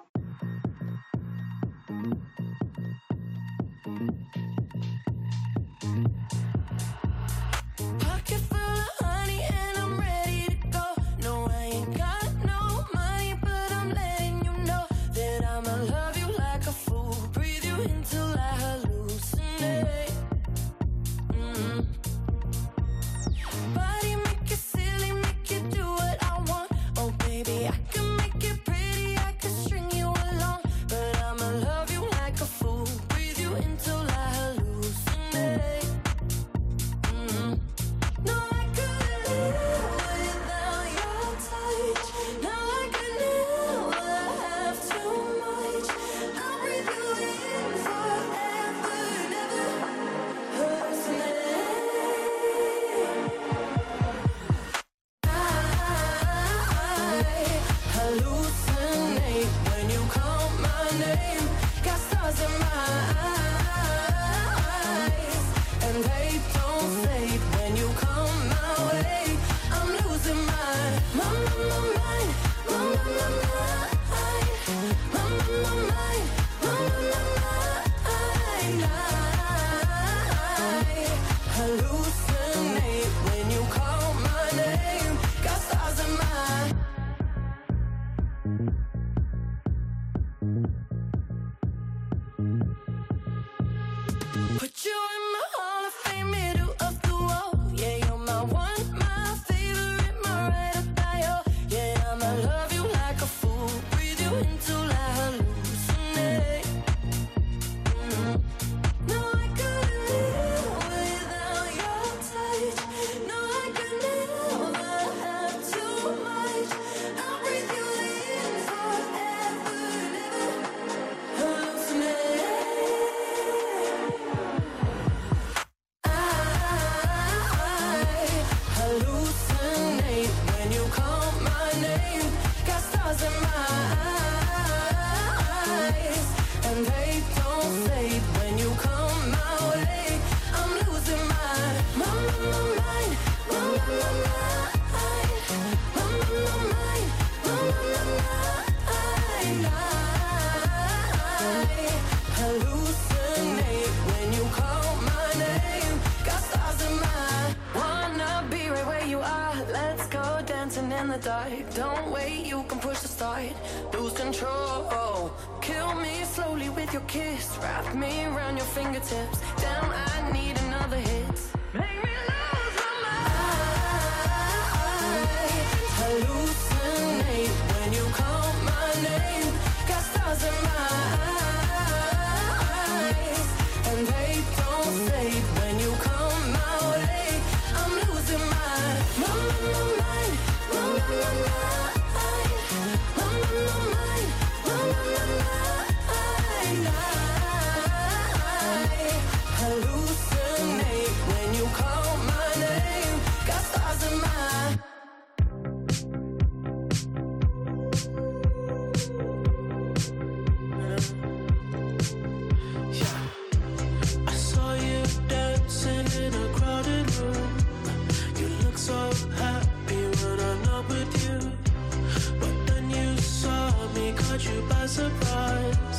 Surprise. 224.90 225.89